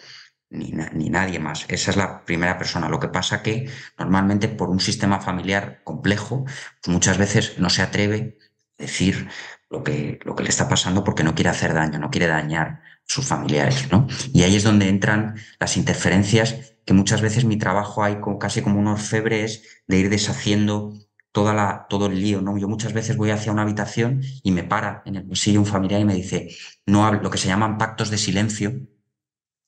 [0.49, 1.65] ni, ni, nadie más.
[1.67, 2.89] Esa es la primera persona.
[2.89, 7.81] Lo que pasa que normalmente por un sistema familiar complejo, pues muchas veces no se
[7.81, 8.37] atreve
[8.79, 9.29] a decir
[9.69, 12.67] lo que, lo que le está pasando porque no quiere hacer daño, no quiere dañar
[12.67, 14.07] a sus familiares, ¿no?
[14.33, 18.79] Y ahí es donde entran las interferencias que muchas veces mi trabajo hay casi como
[18.79, 20.93] un orfebre es de ir deshaciendo
[21.31, 22.57] toda la, todo el lío, ¿no?
[22.57, 26.01] Yo muchas veces voy hacia una habitación y me para en el pasillo un familiar
[26.01, 26.49] y me dice,
[26.85, 28.73] no hable, lo que se llaman pactos de silencio,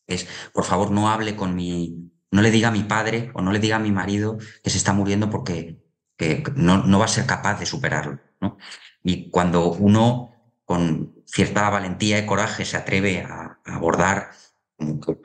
[0.08, 3.51] es, por favor, no hable con mi, no le diga a mi padre o no
[3.51, 5.82] le diga a mi marido que se está muriendo porque
[6.18, 8.58] que no, no va a ser capaz de superarlo, ¿no?
[9.04, 10.32] Y cuando uno
[10.66, 14.32] con cierta valentía y coraje se atreve a, a abordar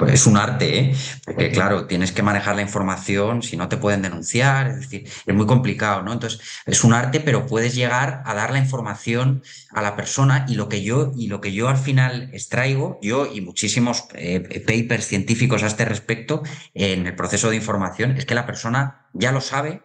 [0.09, 0.97] es un arte, ¿eh?
[1.25, 5.35] porque claro, tienes que manejar la información, si no te pueden denunciar, es decir, es
[5.35, 6.13] muy complicado, ¿no?
[6.13, 10.55] Entonces, es un arte, pero puedes llegar a dar la información a la persona y
[10.55, 15.07] lo que yo, y lo que yo al final extraigo, yo y muchísimos eh, papers
[15.07, 16.43] científicos a este respecto,
[16.75, 19.83] en el proceso de información, es que la persona ya lo sabe,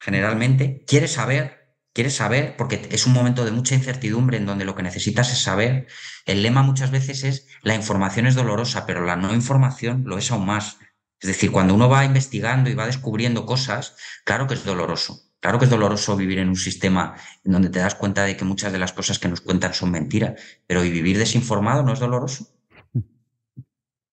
[0.00, 1.59] generalmente, quiere saber,
[1.92, 5.42] quieres saber, porque es un momento de mucha incertidumbre en donde lo que necesitas es
[5.42, 5.86] saber.
[6.26, 10.30] El lema muchas veces es la información es dolorosa, pero la no información lo es
[10.30, 10.78] aún más.
[11.20, 15.20] Es decir, cuando uno va investigando y va descubriendo cosas, claro que es doloroso.
[15.40, 17.14] Claro que es doloroso vivir en un sistema
[17.44, 19.90] en donde te das cuenta de que muchas de las cosas que nos cuentan son
[19.90, 22.48] mentiras, pero ¿y vivir desinformado no es doloroso?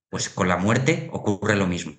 [0.09, 1.93] Pues con la muerte ocurre lo mismo.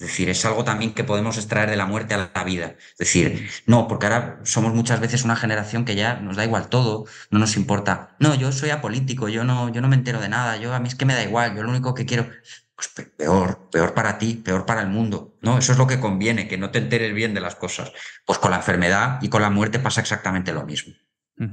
[0.00, 2.74] Es decir, es algo también que podemos extraer de la muerte a la vida.
[2.92, 6.70] Es decir, no, porque ahora somos muchas veces una generación que ya nos da igual
[6.70, 8.16] todo, no nos importa.
[8.18, 10.88] No, yo soy apolítico, yo no, yo no me entero de nada, yo a mí
[10.88, 12.26] es que me da igual, yo lo único que quiero,
[12.74, 12.88] pues
[13.18, 15.36] peor, peor para ti, peor para el mundo.
[15.42, 17.92] No, eso es lo que conviene, que no te enteres bien de las cosas.
[18.24, 20.94] Pues con la enfermedad y con la muerte pasa exactamente lo mismo.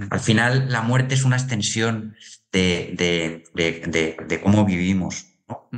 [0.09, 2.15] Al final, la muerte es una extensión
[2.51, 5.27] de, de, de, cómo vivimos.
[5.47, 5.69] ¿no?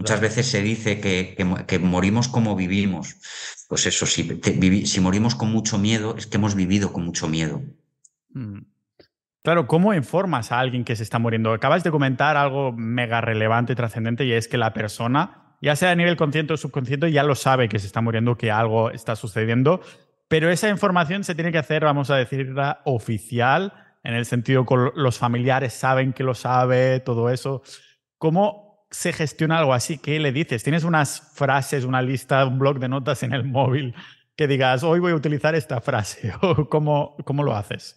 [0.00, 1.36] Muchas veces se dice que,
[1.66, 3.16] que, morimos como vivimos.
[3.68, 4.40] Pues eso, si,
[4.86, 7.60] si morimos con mucho miedo, es que hemos vivido con mucho miedo.
[8.30, 8.60] Mm.
[9.42, 11.52] Claro, ¿cómo informas a alguien que se está muriendo?
[11.52, 15.90] Acabas de comentar algo mega relevante y trascendente y es que la persona, ya sea
[15.90, 19.16] a nivel consciente o subconsciente, ya lo sabe que se está muriendo, que algo está
[19.16, 19.82] sucediendo,
[20.28, 24.76] pero esa información se tiene que hacer, vamos a decirla, oficial, en el sentido que
[24.94, 27.62] los familiares saben que lo sabe, todo eso.
[28.16, 29.98] ¿Cómo se gestiona algo así?
[29.98, 30.62] ¿Qué le dices?
[30.62, 33.94] ¿Tienes unas frases, una lista, un blog de notas en el móvil
[34.36, 36.32] que digas, hoy voy a utilizar esta frase?
[36.42, 37.96] ¿O cómo, cómo lo haces?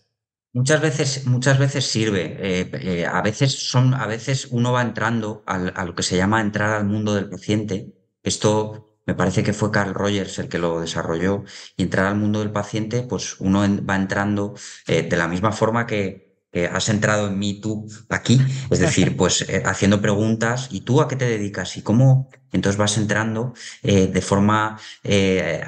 [0.54, 2.38] Muchas veces, muchas veces sirve.
[2.40, 6.42] Eh, eh, a, veces son, a veces uno va entrando a lo que se llama
[6.42, 7.94] entrar al mundo del paciente.
[8.22, 11.44] Esto me parece que fue Carl Rogers el que lo desarrolló.
[11.76, 14.56] Y entrar al mundo del paciente, pues uno va entrando
[14.88, 16.23] eh, de la misma forma que,
[16.72, 18.40] has entrado en mí tú aquí,
[18.70, 22.78] es decir, pues eh, haciendo preguntas y tú a qué te dedicas y cómo, entonces
[22.78, 25.62] vas entrando eh, de forma eh,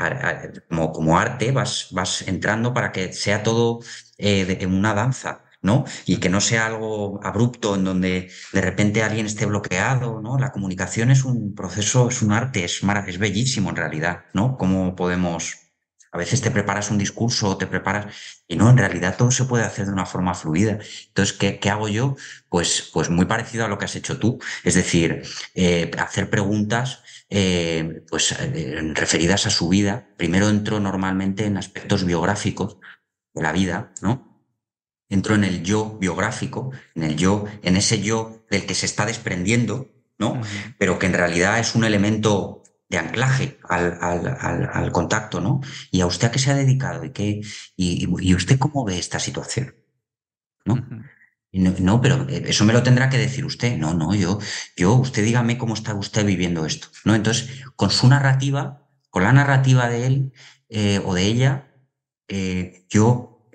[0.70, 3.80] como, como arte, vas, vas entrando para que sea todo
[4.18, 5.42] en una danza.
[5.62, 5.84] ¿no?
[6.06, 10.38] Y que no sea algo abrupto en donde de repente alguien esté bloqueado, ¿no?
[10.38, 14.58] La comunicación es un proceso, es un arte, es, es bellísimo en realidad, ¿no?
[14.58, 15.65] Cómo podemos
[16.16, 18.06] a veces te preparas un discurso o te preparas
[18.48, 20.80] y no, en realidad todo se puede hacer de una forma fluida.
[21.08, 22.16] Entonces, ¿qué, qué hago yo?
[22.48, 24.40] Pues, pues muy parecido a lo que has hecho tú.
[24.64, 25.24] Es decir,
[25.56, 30.08] eh, hacer preguntas eh, pues, eh, referidas a su vida.
[30.16, 32.78] Primero entro normalmente en aspectos biográficos
[33.34, 34.42] de la vida, ¿no?
[35.10, 39.06] Entro en el yo biográfico, en el yo, en ese yo del que se está
[39.06, 40.42] desprendiendo, ¿no?
[40.78, 45.62] Pero que en realidad es un elemento de anclaje al, al, al, contacto, ¿no?
[45.92, 47.04] ¿Y a usted a qué se ha dedicado?
[47.04, 47.42] ¿Y, qué,
[47.76, 49.76] y, usted cómo ve esta situación?
[50.66, 50.86] ¿No?
[51.52, 52.02] ¿No?
[52.02, 53.78] pero eso me lo tendrá que decir usted.
[53.78, 54.40] No, no, yo,
[54.76, 56.90] yo, usted dígame cómo está usted viviendo esto.
[57.06, 57.16] ¿No?
[57.16, 60.34] Entonces, con su narrativa, con la narrativa de él
[60.70, 61.72] eh, o de ella,
[62.28, 63.50] eh, yo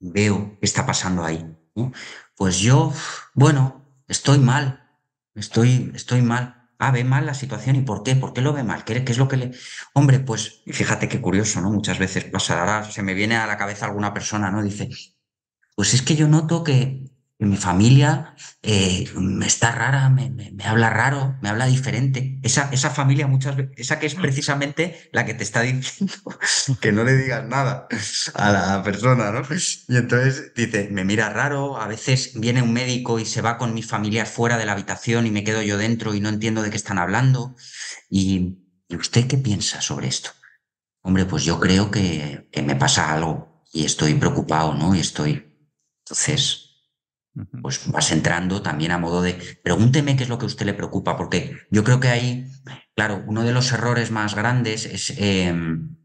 [0.00, 1.44] veo qué está pasando ahí.
[1.74, 1.92] ¿no?
[2.36, 2.92] Pues yo,
[3.34, 4.88] bueno, estoy mal,
[5.34, 6.57] estoy, estoy mal.
[6.78, 7.76] Ah, ve mal la situación.
[7.76, 8.14] ¿Y por qué?
[8.16, 8.84] ¿Por qué lo ve mal?
[8.84, 9.50] ¿Qué, es lo que le...?
[9.94, 11.70] Hombre, pues fíjate qué curioso, ¿no?
[11.70, 12.60] Muchas veces pasa.
[12.60, 14.62] Ahora se me viene a la cabeza alguna persona, ¿no?
[14.62, 14.88] Dice,
[15.74, 17.04] pues es que yo noto que
[17.46, 19.08] mi familia eh,
[19.46, 22.40] está rara, me, me, habla raro, me habla diferente.
[22.42, 26.14] Esa, esa familia muchas veces, esa que es precisamente la que te está diciendo
[26.80, 27.86] que no le digas nada
[28.34, 29.42] a la persona, ¿no?
[29.88, 33.72] Y entonces dice, me mira raro, a veces viene un médico y se va con
[33.72, 36.70] mi familia fuera de la habitación y me quedo yo dentro y no entiendo de
[36.70, 37.54] qué están hablando.
[38.10, 38.58] ¿Y,
[38.88, 40.30] ¿y usted qué piensa sobre esto?
[41.02, 44.96] Hombre, pues yo creo que, que me pasa algo y estoy preocupado, ¿no?
[44.96, 45.44] Y estoy...
[46.04, 46.67] Entonces,
[47.62, 50.74] pues vas entrando también a modo de pregúnteme qué es lo que a usted le
[50.74, 52.50] preocupa, porque yo creo que ahí,
[52.94, 55.96] claro, uno de los errores más grandes es, em,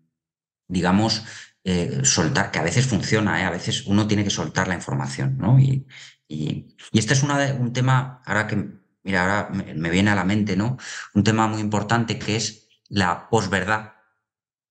[0.68, 1.24] digamos,
[1.64, 3.46] eh, soltar, que a veces funciona, ¿eh?
[3.46, 5.60] a veces uno tiene que soltar la información, ¿no?
[5.60, 5.88] Y,
[6.28, 8.68] y, este es una un tema, ahora que,
[9.04, 10.78] mira, ahora me, viene a la mente, ¿no?
[11.14, 13.94] Un tema muy importante que es la posverdad.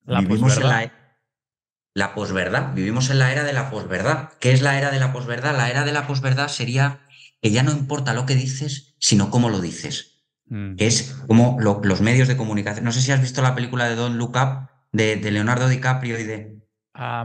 [0.04, 0.70] La Vivimos posverdad.
[0.70, 1.01] la
[2.14, 2.74] posverdad.
[2.74, 4.30] Vivimos en la era de la posverdad.
[4.40, 5.56] ¿Qué es la era de la posverdad?
[5.56, 7.00] La era de la posverdad sería
[7.40, 10.24] que ya no importa lo que dices, sino cómo lo dices.
[10.46, 10.76] Mm.
[10.76, 12.84] Que es como los medios de comunicación.
[12.84, 16.24] No sé si has visto la película de Don't Look Up de, Leonardo DiCaprio y
[16.24, 16.58] de.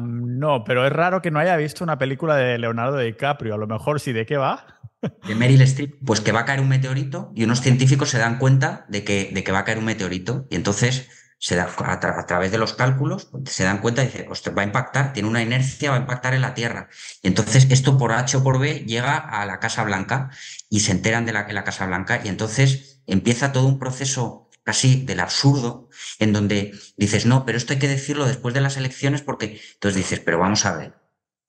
[0.01, 3.55] no, pero es raro que no haya visto una película de Leonardo DiCaprio.
[3.55, 4.65] A lo mejor sí, ¿de qué va?
[5.27, 8.39] De Meryl Streep, pues que va a caer un meteorito y unos científicos se dan
[8.39, 10.47] cuenta de que, de que va a caer un meteorito.
[10.49, 11.07] Y entonces
[11.39, 14.27] se da, a, través de los cálculos se dan cuenta y dicen,
[14.57, 16.89] va a impactar, tiene una inercia, va a impactar en la Tierra.
[17.21, 20.31] Y entonces esto por H o por B llega a la Casa Blanca
[20.69, 25.05] y se enteran de la, la Casa Blanca y entonces empieza todo un proceso casi
[25.05, 29.21] del absurdo en donde dices, no, pero esto hay que decirlo después de las elecciones
[29.21, 30.95] porque entonces dices, pero vamos a ver,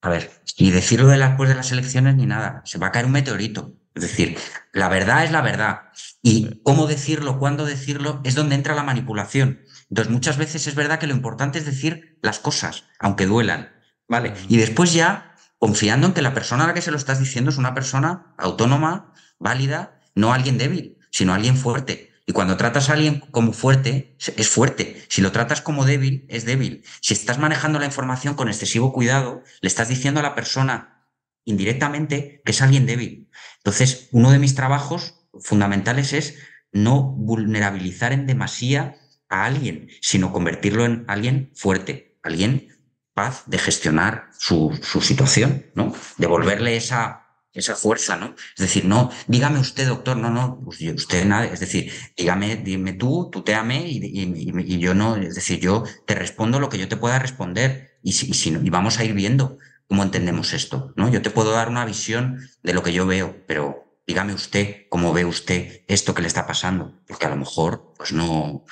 [0.02, 3.06] a ver, ni decirlo de después de las elecciones ni nada, se va a caer
[3.06, 3.74] un meteorito.
[3.94, 4.38] Es decir,
[4.72, 5.80] la verdad es la verdad.
[6.22, 9.64] Y cómo decirlo, cuándo decirlo, es donde entra la manipulación.
[9.90, 13.70] Entonces, muchas veces es verdad que lo importante es decir las cosas, aunque duelan,
[14.06, 14.34] ¿vale?
[14.48, 17.50] Y después ya, confiando en que la persona a la que se lo estás diciendo
[17.50, 22.12] es una persona autónoma, válida, no alguien débil, sino alguien fuerte.
[22.26, 25.02] Y cuando tratas a alguien como fuerte, es fuerte.
[25.08, 26.84] Si lo tratas como débil, es débil.
[27.00, 31.06] Si estás manejando la información con excesivo cuidado, le estás diciendo a la persona
[31.46, 33.30] indirectamente que es alguien débil.
[33.56, 36.36] Entonces, uno de mis trabajos fundamentales es
[36.70, 38.96] no vulnerabilizar en demasía
[39.28, 42.68] a alguien, sino convertirlo en alguien fuerte, alguien
[43.14, 45.92] paz de gestionar su, su situación, ¿no?
[46.18, 48.34] Devolverle esa, esa fuerza, ¿no?
[48.56, 52.92] Es decir, no, dígame usted, doctor, no, no, pues usted nada, es decir, dígame, dime
[52.92, 56.78] tú, tú te ame y, y, yo no, es decir, yo te respondo lo que
[56.78, 59.58] yo te pueda responder y, y, si, y vamos a ir viendo
[59.88, 61.10] cómo entendemos esto, ¿no?
[61.10, 65.12] Yo te puedo dar una visión de lo que yo veo, pero dígame usted cómo
[65.12, 68.64] ve usted esto que le está pasando, porque a lo mejor, pues no,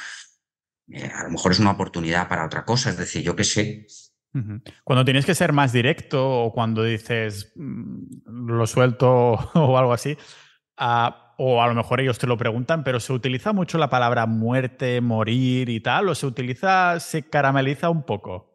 [0.88, 3.86] eh, a lo mejor es una oportunidad para otra cosa, es decir, yo qué sé.
[4.84, 10.16] Cuando tienes que ser más directo o cuando dices mm, lo suelto o algo así,
[10.76, 14.26] ah, o a lo mejor ellos te lo preguntan, pero se utiliza mucho la palabra
[14.26, 18.54] muerte, morir y tal, o se utiliza, se carameliza un poco.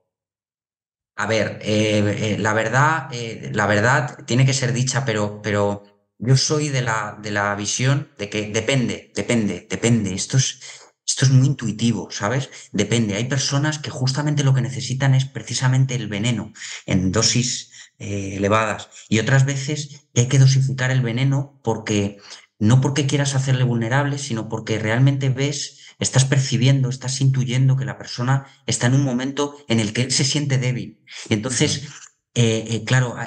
[1.18, 3.10] A ver, eh, eh, la verdad,
[3.52, 5.84] la verdad tiene que ser dicha, pero, pero
[6.18, 10.14] yo soy de la, de la visión de que depende, depende, depende.
[10.14, 10.81] Esto es,
[11.12, 12.50] esto es muy intuitivo, ¿sabes?
[12.72, 13.16] Depende.
[13.16, 16.54] Hay personas que justamente lo que necesitan es precisamente el veneno
[16.86, 22.18] en dosis eh, elevadas y otras veces hay que dosificar el veneno porque
[22.60, 27.98] no porque quieras hacerle vulnerable, sino porque realmente ves, estás percibiendo, estás intuyendo que la
[27.98, 31.04] persona está en un momento en el que él se siente débil.
[31.28, 31.90] Y entonces,
[32.34, 33.18] eh, eh, claro,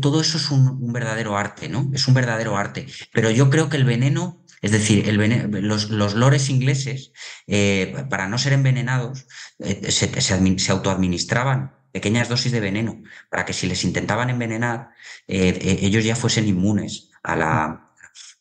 [0.00, 1.90] todo eso es un, verdadero arte, ¿no?
[1.92, 2.86] Es un verdadero arte.
[3.12, 7.12] Pero yo creo que el veneno es decir, los, lores ingleses,
[7.46, 9.26] eh, para no ser envenenados,
[9.58, 14.88] eh, se, autoadministraban pequeñas dosis de veneno para que si les intentaban envenenar,
[15.28, 17.83] eh, ellos ya fuesen inmunes a la...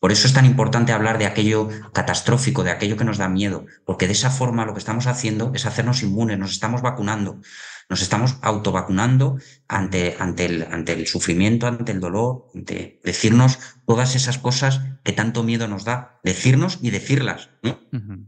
[0.04, 3.68] Por eso es tan importante hablar de aquello catastrófico, de aquello que nos da miedo,
[3.86, 7.40] porque de esa forma lo que estamos haciendo es hacernos inmunes, nos estamos vacunando.
[7.88, 9.38] Nos estamos autovacunando
[9.70, 15.14] ante, ante, el, ante el sufrimiento, ante el dolor, ante decirnos todas esas cosas que
[15.14, 16.20] tanto miedo nos da.
[16.22, 17.50] Decirnos y decirlas.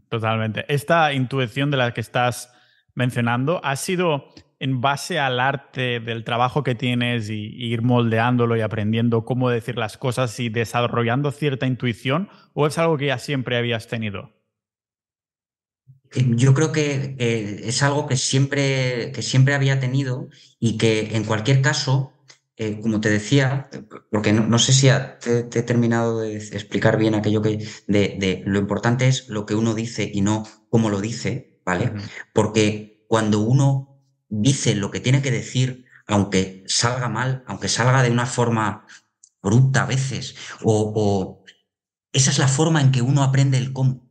[0.07, 0.63] Totalmente.
[0.73, 2.53] Esta intuición de la que estás
[2.93, 4.29] mencionando ha sido
[4.59, 9.77] en base al arte del trabajo que tienes y, ir moldeándolo y aprendiendo cómo decir
[9.77, 14.33] las cosas y desarrollando cierta intuición o es algo que ya siempre habías tenido?
[16.29, 20.29] yo creo que es algo que siempre, que siempre había tenido
[20.59, 22.13] y que en cualquier caso,
[22.55, 23.69] eh, como te decía,
[24.11, 24.87] porque no, sé si
[25.19, 29.73] te, he terminado de explicar bien aquello que de, lo importante es lo que uno
[29.73, 31.91] dice y no cómo lo dice, ¿vale?
[32.33, 33.94] Porque cuando uno
[34.29, 38.85] dice lo que tiene que decir, aunque salga mal, aunque salga de una forma
[39.41, 41.43] bruta a veces, o,
[42.13, 44.05] esa es la forma en que uno aprende el cómo.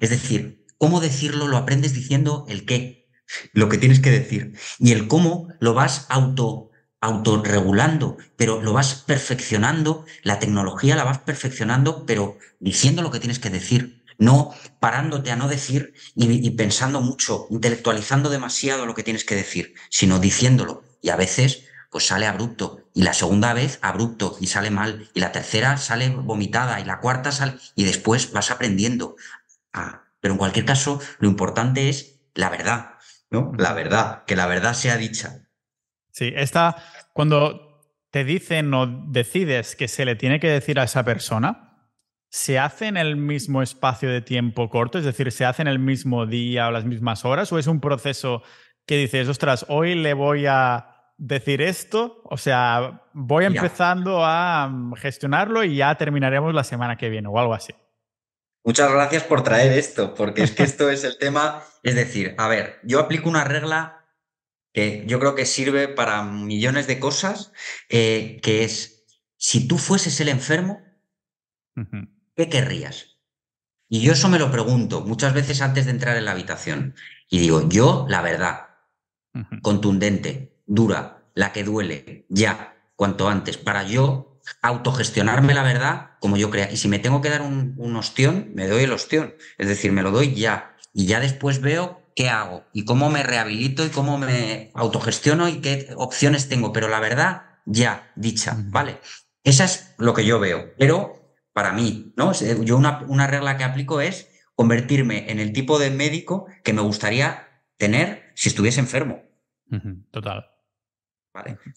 [0.00, 3.10] Es decir, cómo decirlo lo aprendes diciendo el qué,
[3.52, 4.54] lo que tienes que decir.
[4.78, 6.68] Y el cómo lo vas auto
[7.00, 13.38] autorregulando, pero lo vas perfeccionando, la tecnología la vas perfeccionando, pero diciendo lo que tienes
[13.38, 19.24] que decir, no parándote a no decir y, pensando mucho, intelectualizando demasiado lo que tienes
[19.24, 20.82] que decir, sino diciéndolo.
[21.00, 25.20] Y a veces, pues sale abrupto, y la segunda vez abrupto y sale mal, y
[25.20, 29.16] la tercera sale vomitada, y la cuarta sale, y después vas aprendiendo
[30.20, 32.94] pero en cualquier caso, lo importante es la verdad,
[33.30, 33.52] ¿no?
[33.56, 35.48] La verdad, que la verdad sea dicha.
[36.10, 36.76] Sí, esta,
[37.12, 41.67] cuando te dicen o decides que se le tiene que decir a esa persona,
[42.30, 44.98] ¿se hace en el mismo espacio de tiempo corto?
[44.98, 47.52] Es decir, ¿se hace en el mismo día o las mismas horas?
[47.52, 48.42] ¿O es un proceso
[48.86, 54.94] que dices, ostras, hoy le voy a decir esto, o sea, voy empezando a mm,
[54.94, 57.74] gestionarlo y ya terminaremos la semana que viene o algo así.
[58.64, 61.62] Muchas gracias por traer esto, porque es que esto es el tema.
[61.82, 64.06] Es decir, a ver, yo aplico una regla
[64.72, 67.52] que yo creo que sirve para millones de cosas,
[67.88, 69.06] eh, que es,
[69.36, 70.80] si tú fueses el enfermo,
[72.38, 73.18] ¿qué querrías?
[73.88, 76.94] Y yo eso me lo pregunto muchas veces antes de entrar en la habitación.
[77.28, 78.68] Y digo, yo, la verdad,
[79.60, 86.48] contundente, dura, la que duele, ya, cuanto antes, para yo autogestionarme la verdad como yo
[86.48, 86.70] crea.
[86.70, 89.34] Y si me tengo que dar un, un ostión, me doy el ostión.
[89.58, 90.76] Es decir, me lo doy ya.
[90.92, 95.60] Y ya después veo qué hago y cómo me rehabilito y cómo me autogestiono y
[95.60, 96.72] qué opciones tengo.
[96.72, 99.00] Pero la verdad, ya, dicha, ¿vale?
[99.42, 100.72] Esa es lo que yo veo.
[100.78, 101.17] Pero
[101.58, 102.32] para mí, ¿no?
[102.62, 106.82] Yo una, una regla que aplico es convertirme en el tipo de médico que me
[106.82, 109.24] gustaría tener si estuviese enfermo.
[110.12, 110.46] Total.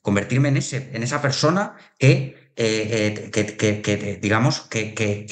[0.04, 5.26] Convertirme en, ese, en esa persona que, eh, eh, que, digamos, que, que,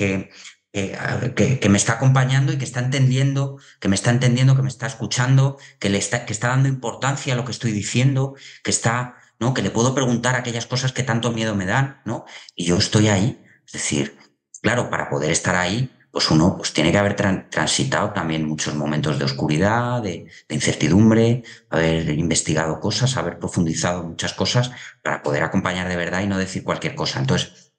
[0.73, 4.87] que, me está acompañando y que está entendiendo, que me está entendiendo, que me está
[4.87, 8.33] escuchando, que le está, que está dando importancia a lo que estoy diciendo,
[8.63, 9.53] que está, ¿no?
[9.53, 12.25] Que le puedo preguntar aquellas cosas que tanto miedo me dan, ¿no?
[12.55, 13.45] Y yo estoy ahí.
[13.67, 14.17] Es decir,
[14.61, 19.19] claro, para poder estar ahí, pues uno pues tiene que haber transitado también muchos momentos
[19.19, 24.71] de oscuridad, de, incertidumbre, haber investigado cosas, haber profundizado muchas cosas
[25.03, 27.19] para poder acompañar de verdad y no decir cualquier cosa.
[27.19, 27.73] Entonces,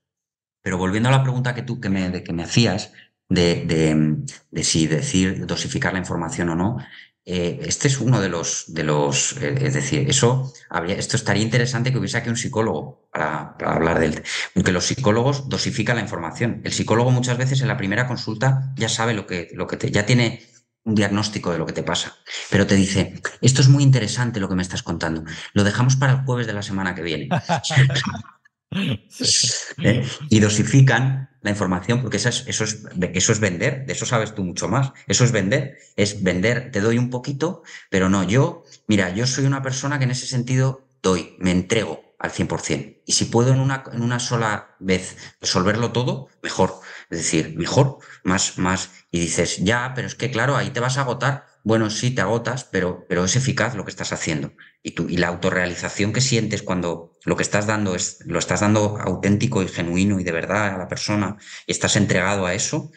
[0.63, 2.93] pero volviendo a la pregunta que tú que me, que me hacías
[3.29, 6.79] de, de, de si decir dosificar la información o no,
[7.25, 11.43] eh, este es uno de los, de los eh, es decir, eso habría, esto estaría
[11.43, 14.23] interesante que hubiese aquí un psicólogo para, hablar del,
[14.55, 16.63] porque los psicólogos dosifican la información.
[16.65, 19.91] El psicólogo muchas veces en la primera consulta ya sabe lo que, lo que te,
[19.91, 20.43] ya tiene
[20.85, 22.17] un diagnóstico de lo que te pasa,
[22.51, 26.13] pero te dice, esto es muy interesante lo que me estás contando, lo dejamos para
[26.13, 27.29] el jueves de la semana que viene.
[29.83, 30.07] ¿Eh?
[30.29, 34.35] Y dosifican la información, porque eso es, eso, es, eso es vender, de eso sabes
[34.35, 34.93] tú mucho más.
[35.07, 39.47] Eso es vender, es vender, te doy un poquito, pero no, yo, mira, yo soy
[39.47, 43.03] una persona que en ese sentido doy, me entrego al 100%.
[43.07, 46.81] Y si puedo en una, en una sola vez resolverlo todo, mejor.
[47.09, 48.91] Es decir, mejor, más, más.
[49.11, 51.47] Y dices, ya, pero es que claro, ahí te vas a agotar.
[51.63, 54.53] Bueno, sí, te agotas, pero, pero es eficaz lo que estás haciendo.
[54.83, 58.61] Y, tú, y la autorrealización que sientes cuando lo que estás dando es, lo estás
[58.61, 61.37] dando auténtico y genuino y de verdad a la persona
[61.67, 62.91] y estás entregado a eso,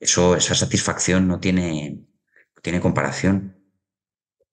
[0.00, 2.00] eso, esa satisfacción no tiene,
[2.62, 3.56] tiene comparación.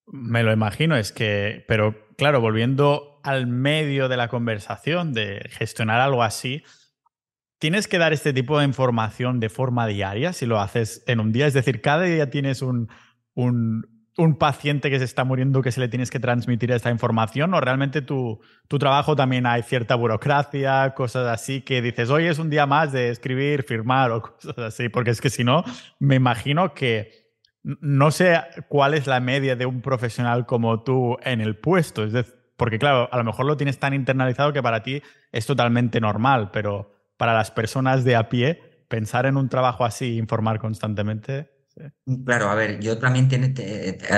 [0.05, 6.01] Me lo imagino, es que, pero claro, volviendo al medio de la conversación, de gestionar
[6.01, 6.63] algo así,
[7.57, 11.31] tienes que dar este tipo de información de forma diaria si lo haces en un
[11.31, 11.47] día.
[11.47, 12.89] Es decir, cada día tienes un,
[13.35, 17.53] un, un paciente que se está muriendo que se le tienes que transmitir esta información
[17.53, 22.39] o realmente tu, tu, trabajo también hay cierta burocracia, cosas así que dices, hoy es
[22.39, 25.63] un día más de escribir, firmar o cosas así, porque es que si no,
[25.99, 27.25] me imagino que
[27.63, 32.13] no sé cuál es la media de un profesional como tú en el puesto, es
[32.13, 35.99] decir, porque claro, a lo mejor lo tienes tan internalizado que para ti es totalmente
[35.99, 41.49] normal, pero para las personas de a pie, pensar en un trabajo así, informar constantemente,
[42.23, 43.53] Claro, a ver, yo también tiene,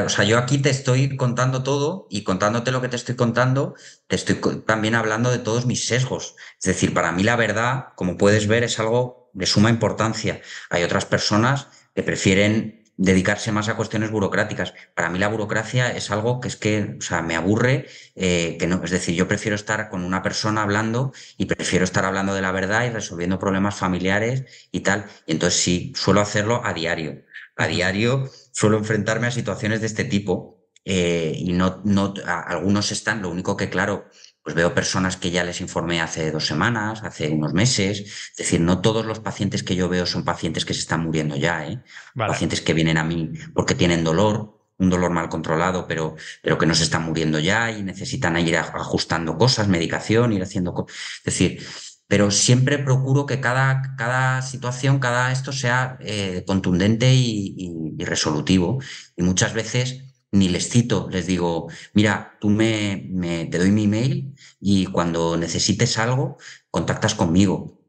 [0.06, 3.76] o sea, yo aquí te estoy contando todo y contándote lo que te estoy contando,
[4.08, 4.36] te estoy
[4.66, 6.36] también hablando de todos mis sesgos.
[6.60, 10.42] Es decir, para mí la verdad, como puedes ver, es algo de suma importancia.
[10.70, 14.74] Hay otras personas que prefieren dedicarse más a cuestiones burocráticas.
[14.96, 18.68] Para mí la burocracia es algo que es que, o sea, me aburre, eh, que
[18.68, 22.42] no, es decir, yo prefiero estar con una persona hablando y prefiero estar hablando de
[22.42, 25.06] la verdad y resolviendo problemas familiares y tal.
[25.26, 27.24] Y entonces sí, suelo hacerlo a diario
[27.58, 33.22] a diario suelo enfrentarme a situaciones de este tipo eh, y no, no, algunos están,
[33.22, 34.06] lo único que claro,
[34.42, 38.00] pues veo personas que ya les informé hace dos semanas, hace unos meses,
[38.32, 41.36] es decir, no todos los pacientes que yo veo son pacientes que se están muriendo
[41.36, 41.84] ya, ¿eh?
[42.16, 46.66] pacientes que vienen a mí porque tienen dolor, un dolor mal controlado, pero, pero que
[46.66, 51.62] no se están muriendo ya y necesitan ir ajustando cosas, medicación, ir haciendo, es decir,
[52.08, 58.80] pero siempre procuro que cada, cada situación, cada esto sea eh, contundente y, resolutivo.
[59.16, 63.86] Y muchas veces ni les cito, les digo, mira, tú me, me, te doy mi
[63.86, 66.38] email y cuando necesites algo,
[66.70, 67.82] contactas conmigo.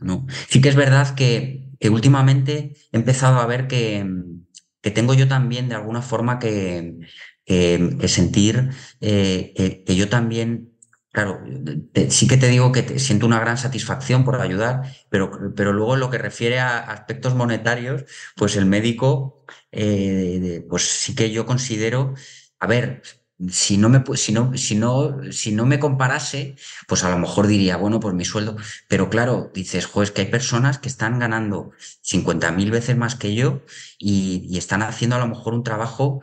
[0.00, 0.26] ¿no?
[0.48, 4.06] Sí que es verdad que, que últimamente he empezado a ver que,
[4.80, 6.98] que tengo yo también de alguna forma que,
[7.44, 10.73] que, sentir eh, que yo también
[11.14, 11.40] Claro,
[12.10, 16.00] sí que te digo que siento una gran satisfacción por ayudar, pero, pero luego en
[16.00, 18.04] lo que refiere a aspectos monetarios,
[18.34, 22.14] pues el médico, eh, pues sí que yo considero
[22.58, 23.02] a ver,
[23.48, 26.56] si no me si no, si no, si no me comparase,
[26.88, 28.56] pues a lo mejor diría, bueno, pues mi sueldo.
[28.88, 31.72] Pero claro, dices, jo, es que hay personas que están ganando
[32.02, 33.62] 50.000 veces más que yo
[33.98, 36.22] y, están haciendo a lo mejor un trabajo,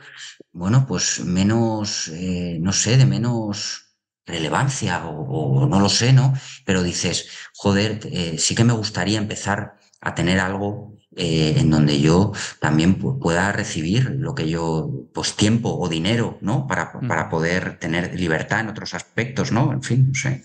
[0.52, 3.81] bueno, pues menos, eh, no sé, de menos
[4.26, 6.34] relevancia o, no lo sé, ¿no?
[6.64, 12.00] Pero dices, joder, eh, sí que me gustaría empezar a tener algo eh, en donde
[12.00, 16.66] yo también pueda recibir lo que yo, pues tiempo o dinero, ¿no?
[16.66, 19.72] Para, para poder tener libertad en otros aspectos, ¿no?
[19.72, 20.42] En fin, no sé.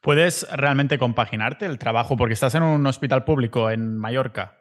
[0.00, 2.16] ¿Puedes realmente compaginarte el trabajo?
[2.16, 4.56] Porque estás en un hospital público en Mallorca.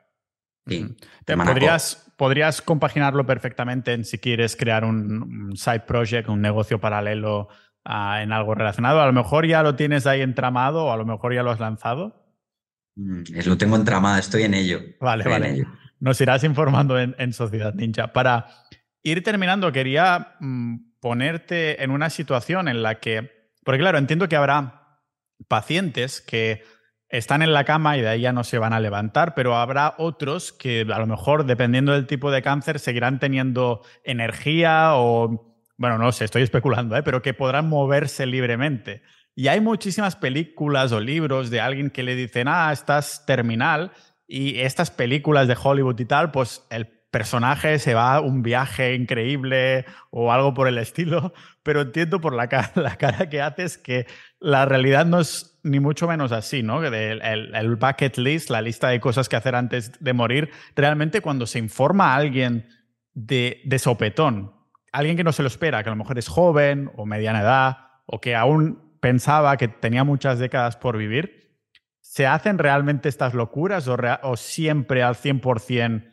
[0.67, 0.95] Sí.
[1.25, 7.49] ¿Podrías, podrías compaginarlo perfectamente en si quieres crear un, side project, un negocio paralelo
[7.85, 9.01] ah, en algo relacionado?
[9.01, 11.59] A lo mejor ya lo tienes ahí entramado o a lo mejor ya lo has
[11.59, 12.25] lanzado.
[12.95, 14.81] Mm, lo tengo entramado, estoy en ello.
[14.99, 15.65] Vale, vale.
[15.99, 18.11] Nos irás informando en, Sociedad Ninja.
[18.13, 18.47] Para
[19.01, 23.31] ir terminando, quería mm, ponerte en una situación en la que,
[23.63, 24.99] porque claro, entiendo que habrá
[25.47, 26.63] pacientes que
[27.09, 29.95] están en la cama y de ahí ya no se van a levantar, pero habrá
[29.97, 35.97] otros que a lo mejor, dependiendo del tipo de cáncer, seguirán teniendo energía o, bueno,
[35.97, 37.03] no sé, estoy especulando, ¿eh?
[37.03, 39.01] pero que podrán moverse libremente.
[39.35, 43.91] Y hay muchísimas películas o libros de alguien que le dicen, ah, estás terminal.
[44.27, 48.93] Y estas películas de Hollywood y tal, pues el personaje se va a un viaje
[48.93, 51.33] increíble o algo por el estilo,
[51.63, 54.07] pero entiendo por la cara, la cara que haces que
[54.39, 56.83] la realidad no es ni mucho menos así, ¿no?
[56.83, 61.47] El, el, bucket list, la lista de cosas que hacer antes de morir, realmente cuando
[61.47, 62.67] se informa a alguien
[63.13, 64.54] de, de sopetón,
[64.95, 67.77] alguien que no se lo espera, que a lo mejor es joven o mediana edad
[68.05, 71.59] o que aún pensaba que tenía muchas décadas por vivir,
[71.99, 76.11] ¿se hacen realmente estas locuras o, siempre al 100%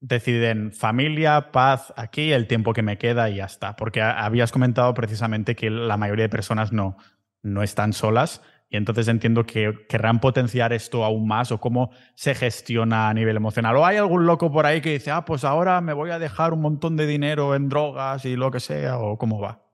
[0.00, 3.74] deciden familia, paz, aquí, el tiempo que me queda y ya está?
[3.74, 6.98] Porque habías comentado precisamente que la mayoría de personas no,
[7.42, 12.34] no están solas y entonces entiendo que querrán potenciar esto aún más o cómo se
[12.34, 13.76] gestiona a nivel emocional.
[13.76, 16.52] O hay algún loco por ahí que dice, ah, pues ahora me voy a dejar
[16.52, 19.64] un montón de dinero en drogas y lo que sea, o cómo va.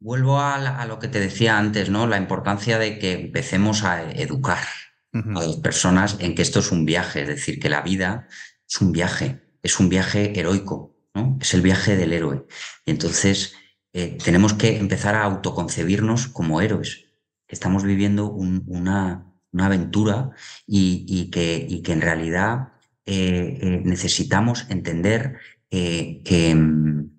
[0.00, 2.06] Vuelvo a, lo que te decía antes, ¿no?
[2.06, 4.64] La importancia de que empecemos a educar
[5.12, 8.26] a las personas en que esto es un viaje, es decir, que la vida
[8.68, 11.38] es un viaje, es un viaje heroico, ¿no?
[11.40, 12.46] Es el viaje del héroe.
[12.84, 13.54] Y entonces
[13.92, 17.03] eh, tenemos que empezar a autoconcebirnos como héroes.
[17.48, 20.30] Estamos viviendo una, aventura
[20.66, 22.72] y, que, que, en realidad
[23.06, 25.38] eh, eh, necesitamos entender
[25.70, 27.14] que mm,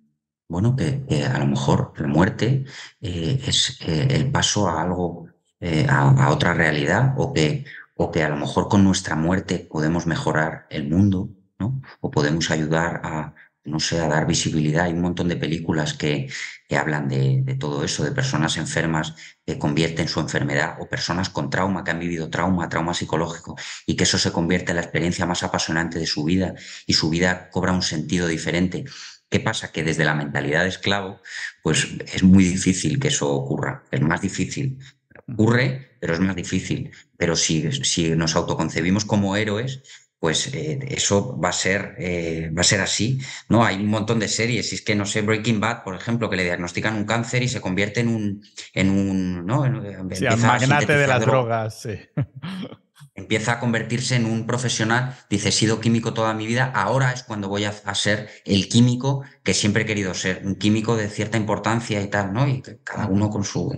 [0.48, 2.66] bueno, que, a lo mejor la muerte
[3.02, 5.28] eh, es eh, el paso a algo,
[5.60, 7.66] eh, a, otra realidad, o que,
[7.96, 11.30] o que a lo mejor con nuestra muerte podemos mejorar el mundo,
[11.60, 11.82] ¿no?
[12.02, 13.34] O podemos ayudar a,
[13.64, 14.86] no sé, a dar visibilidad.
[14.86, 16.30] Hay un montón de películas que,
[16.68, 19.14] que hablan de, todo eso, de personas enfermas
[19.46, 23.56] que convierten su enfermedad, o personas con trauma, que han vivido trauma, trauma psicológico,
[23.86, 26.56] y que eso se convierte en la experiencia más apasionante de su vida,
[26.86, 28.86] y su vida cobra un sentido diferente.
[29.30, 29.72] ¿Qué pasa?
[29.72, 31.22] Que desde la mentalidad de esclavo,
[31.64, 33.84] pues es muy difícil que eso ocurra.
[33.92, 34.80] Es más difícil.
[35.28, 36.92] Ocurre, pero es más difícil.
[37.18, 39.82] Pero si, si nos autoconcebimos como héroes,
[40.26, 44.18] pues eh, eso va a ser eh, va a ser así no hay un montón
[44.18, 47.06] de series y es que no sé Breaking Bad por ejemplo que le diagnostican un
[47.06, 48.44] cáncer y se convierte en un
[48.74, 49.64] en un no
[50.12, 52.00] sí, magnate de las drogas sí
[53.14, 57.24] empieza a convertirse en un profesional, dice, he sido químico toda mi vida, ahora es
[57.24, 61.38] cuando voy a, ser el químico que siempre he querido ser, un químico de cierta
[61.38, 62.46] importancia y tal, ¿no?
[62.46, 63.72] Y cada uno con su...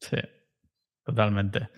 [0.00, 0.16] Sí,
[1.04, 1.68] totalmente.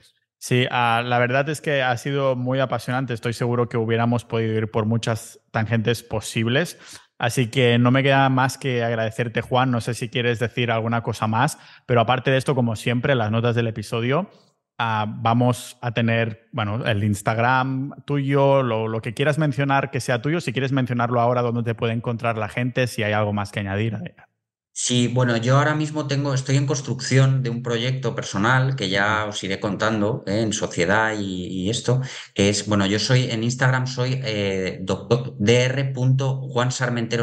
[0.41, 3.15] Sí, ah, la verdad es que ha sido muy apasionante.
[3.15, 6.79] Estoy seguro que hubiéramos podido ir por muchas tangentes posibles.
[7.19, 9.71] Así que no me queda más que agradecerte, Juan.
[9.71, 13.31] No sé si quieres decir alguna cosa más, pero aparte de esto, como siempre, las
[13.31, 14.31] notas del episodio
[14.83, 20.41] Ah, vamos a tener, bueno, el Instagram tuyo, lo, que quieras mencionar que sea tuyo,
[20.41, 23.61] si quieres mencionarlo ahora, dónde te puede encontrar la gente, si hay algo más que
[23.61, 23.99] añadir.
[24.83, 29.27] Sí, bueno, yo ahora mismo tengo, estoy en construcción de un proyecto personal que ya
[29.27, 30.41] os iré contando ¿eh?
[30.41, 32.01] en sociedad y, esto,
[32.35, 35.37] que es, bueno, yo soy en Instagram soy eh, doctor,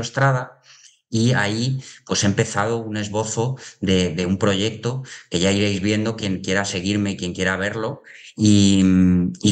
[0.02, 0.62] Estrada
[1.10, 5.02] y ahí pues he empezado un esbozo de, un proyecto
[5.32, 8.04] que ya iréis viendo quien quiera seguirme y quien quiera verlo.
[8.36, 8.84] Y,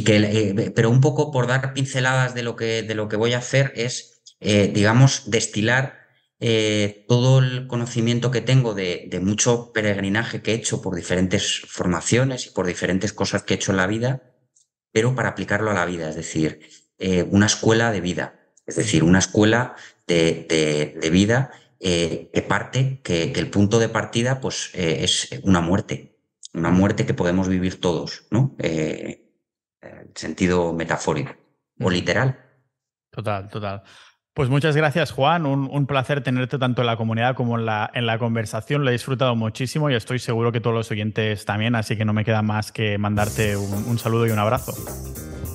[0.06, 3.34] que, eh, pero un poco por dar pinceladas de lo que, de lo que voy
[3.34, 6.05] a hacer es, digamos, destilar
[6.40, 11.62] eh, todo el conocimiento que tengo de, de, mucho peregrinaje que he hecho por diferentes
[11.62, 14.34] formaciones y por diferentes cosas que he hecho en la vida,
[14.92, 16.60] pero para aplicarlo a la vida, es decir,
[17.30, 19.76] una escuela de vida, es decir, una escuela
[20.08, 25.62] de, de, vida eh, que parte, que, el punto de partida pues, eh, es una
[25.62, 26.18] muerte,
[26.54, 28.56] una muerte que podemos vivir todos, ¿no?
[28.60, 29.22] en
[30.16, 31.36] sentido metafórico
[31.80, 32.40] o literal.
[33.12, 33.84] Total, total.
[34.36, 35.46] Pues muchas gracias, Juan.
[35.46, 38.84] Un, placer tenerte tanto en la comunidad como en la, en la conversación.
[38.84, 42.12] Lo he disfrutado muchísimo y estoy seguro que todos los oyentes también, así que no
[42.12, 44.74] me queda más que mandarte un, saludo y un abrazo.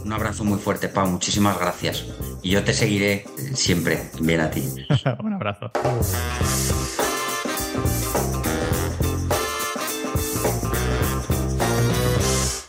[0.02, 1.06] Un abrazo muy fuerte, Pau.
[1.06, 2.06] Muchísimas gracias.
[2.42, 4.00] Y yo te seguiré siempre.
[4.18, 4.64] Bien a ti.
[5.22, 5.70] un abrazo.